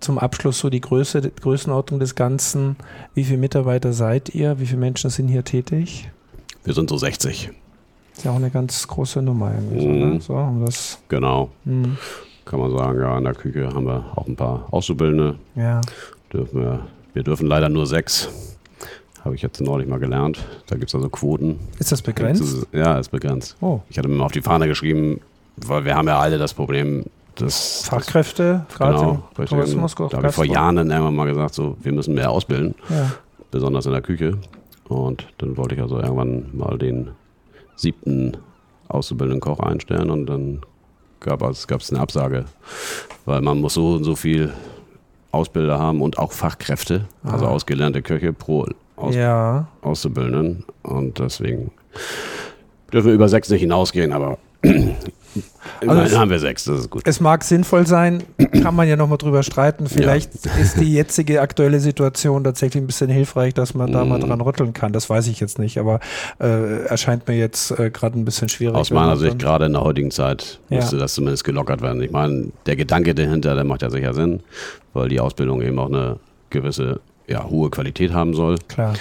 zum 0.00 0.18
Abschluss 0.18 0.58
so 0.60 0.70
die 0.70 0.80
Größe, 0.80 1.20
die 1.22 1.30
Größenordnung 1.34 1.98
des 2.00 2.14
Ganzen. 2.14 2.76
Wie 3.14 3.24
viele 3.24 3.38
Mitarbeiter 3.38 3.92
seid 3.92 4.34
ihr? 4.34 4.60
Wie 4.60 4.66
viele 4.66 4.78
Menschen 4.80 5.10
sind 5.10 5.28
hier 5.28 5.44
tätig? 5.44 6.10
Wir 6.64 6.74
sind 6.74 6.90
so 6.90 6.98
60, 6.98 7.50
Ist 8.14 8.24
ja 8.24 8.30
auch 8.32 8.36
eine 8.36 8.50
ganz 8.50 8.86
große 8.86 9.22
Nummer 9.22 9.52
irgendwie. 9.54 9.80
So, 9.80 9.88
Mhm. 9.88 10.12
ne? 10.14 10.20
so 10.20 10.34
um 10.36 10.64
das, 10.66 10.98
genau. 11.08 11.50
mhm. 11.64 11.96
Kann 12.44 12.60
man 12.60 12.76
sagen, 12.76 13.00
ja, 13.00 13.18
in 13.18 13.24
der 13.24 13.34
Küche 13.34 13.68
haben 13.74 13.86
wir 13.86 14.04
auch 14.16 14.26
ein 14.26 14.36
paar 14.36 14.66
Auszubildende. 14.70 15.38
Ja, 15.54 15.80
Dürfen 16.32 16.60
wir, 16.62 16.80
wir 17.14 17.22
dürfen 17.22 17.46
leider 17.46 17.68
nur 17.68 17.86
sechs. 17.86 18.28
Habe 19.24 19.34
ich 19.34 19.42
jetzt 19.42 19.60
neulich 19.60 19.88
mal 19.88 19.98
gelernt. 19.98 20.38
Da 20.66 20.76
gibt 20.76 20.88
es 20.90 20.94
also 20.94 21.08
Quoten. 21.08 21.58
ist 21.78 21.90
das 21.92 22.02
begrenzt? 22.02 22.66
Ja, 22.72 22.98
ist 22.98 23.10
begrenzt. 23.10 23.56
Oh, 23.60 23.80
Ich 23.90 23.98
hatte 23.98 24.08
mir 24.08 24.14
mal 24.16 24.24
auf 24.26 24.32
die 24.32 24.42
Fahne 24.42 24.66
geschrieben, 24.68 25.20
weil 25.66 25.84
wir 25.84 25.94
haben 25.96 26.08
ja 26.08 26.18
alle 26.18 26.38
das 26.38 26.54
Problem, 26.54 27.04
dass 27.36 27.82
Fachkräfte, 27.84 28.66
gerade 28.76 28.94
Genau, 28.98 29.22
im. 29.38 29.46
Tourismus, 29.46 29.94
da 29.94 30.16
habe 30.18 30.28
ich 30.28 30.34
vor 30.34 30.44
Jahren 30.44 30.76
irgendwann 30.76 31.14
mal 31.14 31.26
gesagt, 31.26 31.54
so, 31.54 31.76
wir 31.80 31.92
müssen 31.92 32.14
mehr 32.14 32.30
ausbilden, 32.30 32.74
Ja. 32.88 33.12
besonders 33.50 33.86
in 33.86 33.92
der 33.92 34.02
Küche. 34.02 34.38
Und 34.88 35.26
dann 35.38 35.56
wollte 35.56 35.74
ich 35.74 35.80
also 35.82 35.98
irgendwann 36.00 36.46
mal 36.56 36.78
den 36.78 37.10
siebten 37.76 38.36
auszubildenden 38.88 39.40
Koch 39.40 39.60
einstellen 39.60 40.10
und 40.10 40.26
dann 40.26 40.60
gab 41.20 41.42
es 41.42 41.66
gab's 41.66 41.90
eine 41.92 42.00
Absage, 42.00 42.46
weil 43.26 43.40
man 43.42 43.60
muss 43.60 43.74
so 43.74 43.94
und 43.94 44.04
so 44.04 44.16
viel 44.16 44.52
Ausbilder 45.30 45.78
haben 45.78 46.00
und 46.00 46.18
auch 46.18 46.32
Fachkräfte, 46.32 47.04
also 47.22 47.46
Ah. 47.46 47.50
ausgelernte 47.50 48.00
Köche 48.02 48.32
pro 48.32 48.66
Aus 48.96 49.14
ja, 49.14 49.68
Auszubildenden 49.82 50.64
und 50.82 51.18
deswegen 51.20 51.70
dürfen 52.92 53.08
wir 53.08 53.14
über 53.14 53.28
sechs 53.28 53.48
nicht 53.50 53.60
hinausgehen, 53.60 54.12
aber 54.12 54.38
immerhin 55.92 56.12
es- 56.12 56.18
haben 56.18 56.30
wir 56.30 56.38
sechs, 56.38 56.64
das 56.64 56.80
ist 56.80 56.90
gut. 56.90 57.02
es 57.04 57.20
mag 57.20 57.44
sinnvoll 57.44 57.86
sein, 57.86 58.22
kann 58.62 58.74
man 58.74 58.88
ja 58.88 58.96
nochmal 58.96 59.18
drüber 59.18 59.42
streiten. 59.42 59.86
Vielleicht 59.86 60.34
ist 60.60 60.80
die 60.80 60.92
jetzige 60.92 61.40
aktuelle 61.40 61.80
Situation 61.80 62.44
tatsächlich 62.44 62.82
ein 62.82 62.86
bisschen 62.86 63.10
hilfreich, 63.10 63.54
dass 63.54 63.74
man 63.74 63.92
da 63.92 64.04
mal 64.04 64.18
Mhm. 64.18 64.28
dran 64.28 64.40
rütteln 64.40 64.72
kann. 64.72 64.92
Das 64.92 65.08
weiß 65.10 65.26
ich 65.28 65.40
jetzt 65.40 65.58
nicht, 65.58 65.78
aber 65.78 66.00
äh, 66.40 66.84
erscheint 66.86 67.26
mir 67.28 67.36
jetzt 67.36 67.70
äh, 67.78 67.90
gerade 67.90 68.18
ein 68.18 68.24
bisschen 68.24 68.48
schwierig. 68.48 68.76
Aus 68.76 68.90
meiner 68.90 69.16
Sicht, 69.16 69.38
gerade 69.38 69.66
in 69.66 69.72
der 69.72 69.82
heutigen 69.82 70.10
Zeit, 70.10 70.60
Ja. 70.68 70.76
müsste 70.76 70.96
das 70.98 71.14
zumindest 71.14 71.44
gelockert 71.44 71.82
werden. 71.82 72.00
Ich 72.02 72.10
meine, 72.10 72.48
der 72.66 72.76
Gedanke 72.76 73.14
dahinter, 73.14 73.54
der 73.54 73.64
macht 73.64 73.82
ja 73.82 73.90
sicher 73.90 74.14
Sinn, 74.14 74.40
weil 74.94 75.08
die 75.08 75.20
Ausbildung 75.20 75.62
eben 75.62 75.78
auch 75.78 75.88
eine 75.88 76.16
gewisse, 76.50 77.00
ja, 77.26 77.44
hohe 77.44 77.70
Qualität 77.70 78.12
haben 78.12 78.34
soll. 78.34 78.56
Klar. 78.68 78.94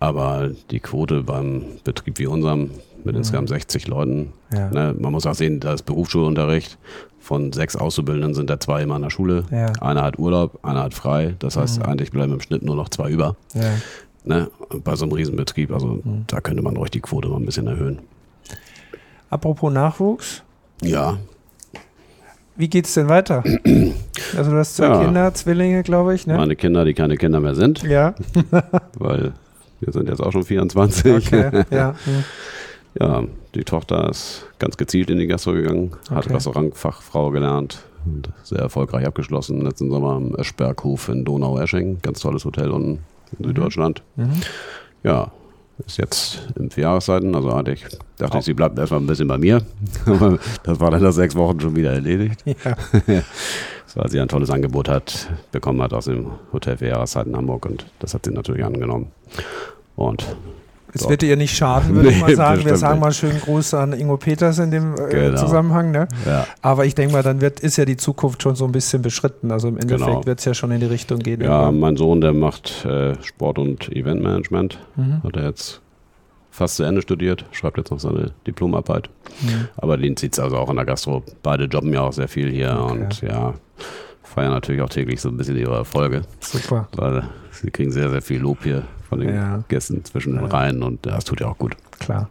Aber 0.00 0.50
die 0.70 0.80
Quote 0.80 1.22
beim 1.22 1.62
Betrieb 1.82 2.18
wie 2.18 2.26
unserem 2.26 2.70
mit 3.04 3.14
Mhm. 3.14 3.18
insgesamt 3.20 3.48
60 3.48 3.86
Leuten, 3.88 4.32
Ja. 4.52 4.70
ne, 4.70 4.94
man 4.98 5.12
muss 5.12 5.26
auch 5.26 5.34
sehen, 5.34 5.60
da 5.60 5.72
ist 5.74 5.82
Berufsschulunterricht. 5.84 6.78
Von 7.20 7.52
sechs 7.52 7.74
Auszubildenden 7.76 8.34
sind 8.34 8.50
da 8.50 8.60
zwei 8.60 8.82
immer 8.82 8.96
in 8.96 9.02
der 9.02 9.10
Schule. 9.10 9.44
Ja. 9.50 9.72
Einer 9.80 10.02
hat 10.02 10.18
Urlaub, 10.18 10.58
einer 10.62 10.82
hat 10.82 10.92
frei. 10.94 11.34
Das 11.38 11.56
heißt, 11.56 11.78
Mhm. 11.80 11.84
eigentlich 11.86 12.10
bleiben 12.10 12.32
im 12.34 12.40
Schnitt 12.40 12.62
nur 12.62 12.76
noch 12.76 12.88
zwei 12.90 13.10
über. 13.10 13.36
Ja. 13.54 13.62
Ne? 14.24 14.50
Bei 14.84 14.94
so 14.96 15.04
einem 15.04 15.12
Riesenbetrieb, 15.12 15.72
also 15.72 16.00
Mhm. 16.02 16.24
da 16.26 16.40
könnte 16.40 16.62
man 16.62 16.76
ruhig 16.76 16.90
die 16.90 17.00
Quote 17.00 17.28
mal 17.28 17.36
ein 17.36 17.46
bisschen 17.46 17.66
erhöhen. 17.66 18.00
Apropos 19.30 19.72
Nachwuchs, 19.72 20.42
Ja, 20.82 21.16
wie 22.56 22.68
geht's 22.68 22.94
denn 22.94 23.08
weiter? 23.08 23.42
Also 24.36 24.50
du 24.50 24.56
hast 24.58 24.76
zwei 24.76 24.86
Ja. 24.86 25.04
Kinder, 25.04 25.32
Zwillinge, 25.34 25.82
glaube 25.84 26.14
ich, 26.14 26.26
ne? 26.26 26.36
meine 26.36 26.56
Kinder, 26.56 26.84
die 26.84 26.94
keine 26.94 27.16
Kinder 27.16 27.38
mehr 27.40 27.54
sind. 27.54 27.82
Ja. 27.84 28.14
weil 28.98 29.32
wir 29.80 29.92
sind 29.92 30.08
jetzt 30.08 30.20
auch 30.20 30.32
schon 30.32 30.42
24. 30.44 31.12
Okay. 31.26 31.64
ja. 31.70 31.94
Ja, 32.98 33.24
die 33.54 33.64
Tochter 33.64 34.08
ist 34.08 34.46
ganz 34.58 34.76
gezielt 34.76 35.10
in 35.10 35.18
die 35.18 35.26
Gastro 35.26 35.52
gegangen, 35.52 35.92
hat 36.10 36.26
Okay. 36.26 36.34
Restaurantfachfrau 36.34 37.30
gelernt 37.30 37.82
und 38.06 38.30
sehr 38.42 38.58
erfolgreich 38.58 39.06
abgeschlossen. 39.06 39.60
Letzten 39.62 39.90
Sommer 39.90 40.12
am 40.12 40.34
Eschberghof 40.36 41.08
in 41.08 41.24
Donau-Esching, 41.24 41.98
ganz 42.02 42.20
tolles 42.20 42.44
Hotel 42.44 42.70
unten 42.70 43.00
in 43.38 43.46
Süddeutschland. 43.46 44.02
Mhm. 44.16 44.40
Ja, 45.02 45.32
ist 45.86 45.98
jetzt 45.98 46.48
in 46.56 46.70
vier 46.70 46.84
Jahreszeiten, 46.84 47.34
also 47.34 47.52
hatte 47.52 47.72
ich, 47.72 47.84
dachte 48.16 48.38
ich, 48.38 48.44
sie 48.44 48.54
bleibt 48.54 48.78
erstmal 48.78 49.00
ein 49.00 49.06
bisschen 49.08 49.26
bei 49.26 49.38
mir. 49.38 49.62
Aber 50.06 50.38
das 50.62 50.78
war 50.78 50.90
dann 50.92 51.02
nach 51.02 51.12
sechs 51.12 51.34
Wochen 51.34 51.58
schon 51.58 51.74
wieder 51.74 51.92
erledigt. 51.92 52.44
Ja. 52.46 52.76
weil 53.94 54.10
sie 54.10 54.20
ein 54.20 54.28
tolles 54.28 54.50
Angebot 54.50 54.88
hat, 54.88 55.28
bekommen 55.52 55.80
hat 55.80 55.92
aus 55.92 56.06
dem 56.06 56.32
Hotel 56.52 56.76
für 56.76 56.88
Jahreszeiten 56.88 57.30
in 57.30 57.36
Hamburg 57.36 57.66
und 57.66 57.86
das 58.00 58.14
hat 58.14 58.24
sie 58.24 58.32
natürlich 58.32 58.64
angenommen. 58.64 59.12
Und 59.96 60.36
Es 60.94 61.02
So. 61.02 61.10
wird 61.10 61.22
ihr 61.24 61.36
nicht 61.36 61.56
schaden, 61.56 61.94
würde 61.96 62.10
ich 62.10 62.14
Nee, 62.16 62.22
mal 62.22 62.36
sagen. 62.36 62.64
Wir 62.64 62.76
sagen 62.76 63.00
mal 63.00 63.12
schönen 63.12 63.40
Gruß 63.40 63.74
an 63.74 63.92
Ingo 63.94 64.16
Peters 64.16 64.58
in 64.60 64.70
dem 64.70 64.94
äh, 64.94 65.08
Genau. 65.10 65.36
Zusammenhang. 65.40 65.90
Ne? 65.90 66.06
ja, 66.24 66.46
Aber 66.62 66.84
ich 66.86 66.94
denke 66.94 67.12
mal, 67.14 67.22
dann 67.24 67.40
wird, 67.40 67.58
ist 67.60 67.76
ja 67.76 67.84
die 67.84 67.96
Zukunft 67.96 68.42
schon 68.42 68.54
so 68.54 68.64
ein 68.64 68.70
bisschen 68.72 69.02
beschritten. 69.02 69.50
Also 69.50 69.68
im 69.68 69.76
Endeffekt 69.78 70.06
Genau. 70.08 70.24
wird 70.26 70.38
es 70.38 70.44
ja 70.44 70.54
schon 70.54 70.70
in 70.70 70.78
die 70.80 70.86
Richtung 70.86 71.18
gehen. 71.18 71.40
ja, 71.40 71.46
irgendwann. 71.64 71.80
mein 71.80 71.96
Sohn, 71.96 72.20
der 72.20 72.32
macht 72.32 72.84
äh, 72.84 73.14
Sport- 73.22 73.58
und 73.58 73.90
Eventmanagement, 73.90 74.78
Mhm. 74.96 75.22
hat 75.24 75.36
er 75.36 75.46
jetzt 75.48 75.80
fast 76.52 76.76
zu 76.76 76.84
Ende 76.84 77.02
studiert, 77.02 77.44
schreibt 77.50 77.76
jetzt 77.78 77.90
noch 77.90 77.98
seine 77.98 78.30
Diplomarbeit. 78.46 79.10
Mhm. 79.42 79.66
Aber 79.76 79.96
den 79.96 80.16
zieht 80.16 80.34
es 80.34 80.38
also 80.38 80.56
auch 80.58 80.70
in 80.70 80.76
der 80.76 80.84
Gastro. 80.84 81.24
Beide 81.42 81.64
jobben 81.64 81.92
ja 81.92 82.02
auch 82.02 82.12
sehr 82.12 82.28
viel 82.28 82.48
hier 82.52 82.78
Okay. 82.80 82.92
und 82.92 83.20
ja, 83.22 83.54
feiern 84.22 84.52
natürlich 84.52 84.80
auch 84.80 84.88
täglich 84.88 85.20
so 85.20 85.28
ein 85.28 85.36
bisschen 85.36 85.56
ihre 85.56 85.74
Erfolge, 85.74 86.22
Super. 86.38 86.86
weil 86.94 87.24
sie 87.50 87.70
kriegen 87.72 87.90
sehr, 87.90 88.08
sehr 88.10 88.22
viel 88.22 88.40
Lob 88.40 88.58
hier 88.62 88.82
von 89.14 89.26
den 89.26 89.34
Ja. 89.34 89.64
Gästen 89.68 90.04
zwischen 90.04 90.34
den. 90.34 90.44
Reihen 90.44 90.82
und 90.82 91.06
das 91.06 91.24
tut 91.24 91.40
ja 91.40 91.48
auch 91.48 91.58
gut. 91.58 91.76
Klar. 92.00 92.28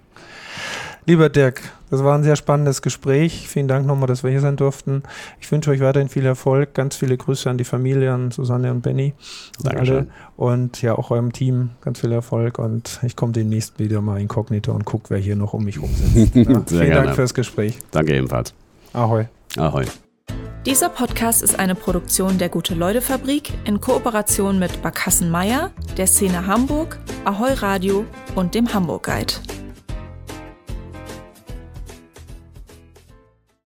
Lieber 1.05 1.27
Dirk, 1.27 1.61
das 1.89 2.01
war 2.01 2.17
ein 2.17 2.23
sehr 2.23 2.37
spannendes 2.37 2.81
Gespräch. 2.81 3.47
Vielen 3.49 3.67
Dank 3.67 3.85
nochmal, 3.85 4.07
dass 4.07 4.23
wir 4.23 4.31
hier 4.31 4.39
sein 4.39 4.55
durften. 4.55 5.03
Ich 5.41 5.51
wünsche 5.51 5.69
euch 5.71 5.81
weiterhin 5.81 6.07
viel 6.07 6.25
Erfolg. 6.25 6.73
Ganz 6.73 6.95
viele 6.95 7.17
Grüße 7.17 7.49
an 7.49 7.57
die 7.57 7.65
Familie, 7.65 8.13
an 8.13 8.31
Susanne 8.31 8.71
und 8.71 8.81
Benny. 8.81 9.13
Dankeschön. 9.61 10.09
Und 10.37 10.81
ja, 10.81 10.97
auch 10.97 11.11
eurem 11.11 11.33
Team 11.33 11.71
ganz 11.81 11.99
viel 11.99 12.11
Erfolg. 12.13 12.57
Und 12.57 13.01
ich 13.03 13.17
komme 13.17 13.33
demnächst 13.33 13.79
wieder 13.79 13.99
mal 13.99 14.21
inkognito 14.21 14.71
und 14.71 14.85
gucke, 14.85 15.09
wer 15.09 15.17
hier 15.19 15.35
noch 15.35 15.53
um 15.53 15.65
mich 15.65 15.81
rum 15.81 15.89
sitzt. 15.93 16.35
Ja, 16.35 16.43
Sehr 16.43 16.63
vielen 16.65 16.85
gerne. 16.85 17.03
Dank 17.07 17.15
fürs 17.15 17.33
Gespräch. 17.33 17.77
Danke 17.91 18.15
ebenfalls. 18.15 18.53
Ahoi. 18.93 19.25
Ahoi. 19.57 19.85
Dieser 20.65 20.87
Podcast 20.87 21.43
ist 21.43 21.59
eine 21.59 21.75
Produktion 21.75 22.37
der 22.37 22.47
Gute-Leute-Fabrik 22.47 23.51
in 23.65 23.81
Kooperation 23.81 24.59
mit 24.59 24.81
Barkassen 24.81 25.29
Meier, 25.29 25.73
der 25.97 26.07
Szene 26.07 26.47
Hamburg, 26.47 26.99
Ahoi 27.25 27.51
Radio 27.55 28.05
und 28.35 28.55
dem 28.55 28.73
Hamburg 28.73 29.03
Guide. 29.03 29.33